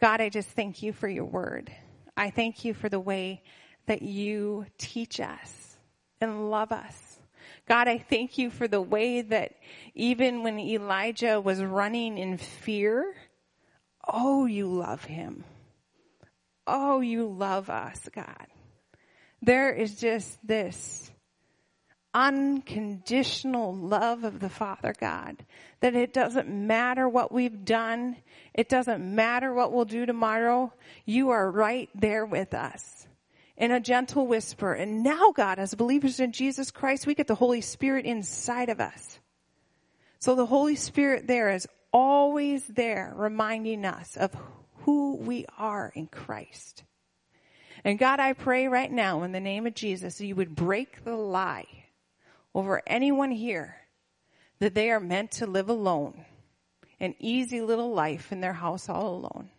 God, 0.00 0.20
I 0.20 0.28
just 0.28 0.48
thank 0.50 0.84
you 0.84 0.92
for 0.92 1.08
your 1.08 1.24
word. 1.24 1.72
I 2.16 2.30
thank 2.30 2.64
you 2.64 2.72
for 2.72 2.88
the 2.88 3.00
way 3.00 3.42
that 3.86 4.02
you 4.02 4.66
teach 4.78 5.18
us 5.18 5.76
and 6.20 6.52
love 6.52 6.70
us. 6.70 7.18
God, 7.66 7.88
I 7.88 7.98
thank 7.98 8.38
you 8.38 8.48
for 8.48 8.68
the 8.68 8.80
way 8.80 9.22
that 9.22 9.54
even 9.96 10.44
when 10.44 10.60
Elijah 10.60 11.40
was 11.40 11.60
running 11.60 12.16
in 12.16 12.38
fear, 12.38 13.12
oh, 14.06 14.46
you 14.46 14.66
love 14.66 15.04
him. 15.04 15.44
Oh, 16.66 17.00
you 17.00 17.28
love 17.28 17.70
us, 17.70 18.08
God. 18.12 18.46
There 19.42 19.72
is 19.72 19.96
just 19.96 20.38
this 20.46 21.10
unconditional 22.14 23.74
love 23.76 24.24
of 24.24 24.40
the 24.40 24.48
Father 24.48 24.94
God. 24.98 25.44
That 25.80 25.94
it 25.94 26.14
doesn't 26.14 26.48
matter 26.48 27.08
what 27.08 27.30
we've 27.30 27.64
done. 27.64 28.16
It 28.54 28.68
doesn't 28.68 29.02
matter 29.14 29.52
what 29.52 29.72
we'll 29.72 29.84
do 29.84 30.06
tomorrow. 30.06 30.72
You 31.04 31.30
are 31.30 31.50
right 31.50 31.90
there 31.94 32.24
with 32.24 32.54
us 32.54 33.06
in 33.56 33.70
a 33.70 33.80
gentle 33.80 34.26
whisper. 34.26 34.72
And 34.72 35.02
now 35.02 35.32
God, 35.32 35.58
as 35.58 35.74
believers 35.74 36.18
in 36.18 36.32
Jesus 36.32 36.70
Christ, 36.70 37.06
we 37.06 37.14
get 37.14 37.26
the 37.26 37.34
Holy 37.34 37.60
Spirit 37.60 38.06
inside 38.06 38.70
of 38.70 38.80
us. 38.80 39.18
So 40.18 40.34
the 40.34 40.46
Holy 40.46 40.76
Spirit 40.76 41.26
there 41.26 41.50
is 41.50 41.68
always 41.92 42.66
there 42.66 43.12
reminding 43.16 43.84
us 43.84 44.16
of 44.16 44.34
who 44.80 45.16
we 45.16 45.46
are 45.58 45.92
in 45.94 46.06
Christ. 46.06 46.84
And 47.84 47.98
God, 47.98 48.20
I 48.20 48.32
pray 48.32 48.68
right 48.68 48.90
now 48.90 49.22
in 49.22 49.32
the 49.32 49.40
name 49.40 49.66
of 49.66 49.74
Jesus, 49.74 50.18
that 50.18 50.26
you 50.26 50.34
would 50.34 50.54
break 50.54 51.04
the 51.04 51.14
lie 51.14 51.66
over 52.54 52.82
anyone 52.86 53.30
here 53.30 53.76
that 54.58 54.74
they 54.74 54.90
are 54.90 55.00
meant 55.00 55.32
to 55.32 55.46
live 55.46 55.68
alone, 55.68 56.24
an 56.98 57.14
easy 57.18 57.60
little 57.60 57.92
life 57.92 58.32
in 58.32 58.40
their 58.40 58.54
house 58.54 58.88
all 58.88 59.16
alone. 59.16 59.50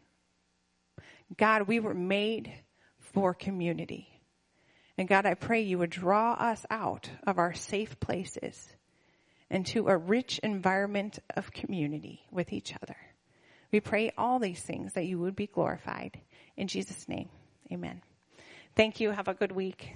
God, 1.38 1.68
we 1.68 1.80
were 1.80 1.94
made 1.94 2.52
for 3.00 3.34
community. 3.34 4.08
And 4.98 5.08
God, 5.08 5.26
I 5.26 5.36
pray 5.36 5.62
you 5.62 5.78
would 5.78 5.92
draw 5.92 6.34
us 6.34 6.66
out 6.70 7.10
of 7.26 7.38
our 7.38 7.54
safe 7.54 8.00
places 8.00 8.74
into 9.50 9.88
a 9.88 9.98
rich 9.98 10.40
environment 10.40 11.20
of 11.36 11.52
community 11.52 12.26
with 12.32 12.52
each 12.54 12.74
other. 12.82 12.98
We 13.72 13.80
pray 13.80 14.12
all 14.18 14.40
these 14.40 14.62
things 14.62 14.94
that 14.94 15.06
you 15.06 15.20
would 15.20 15.36
be 15.36 15.48
glorified. 15.48 16.20
In 16.56 16.68
Jesus' 16.68 17.08
name, 17.08 17.30
amen. 17.72 18.02
Thank 18.76 19.00
you. 19.00 19.12
Have 19.12 19.28
a 19.28 19.34
good 19.34 19.52
week. 19.52 19.96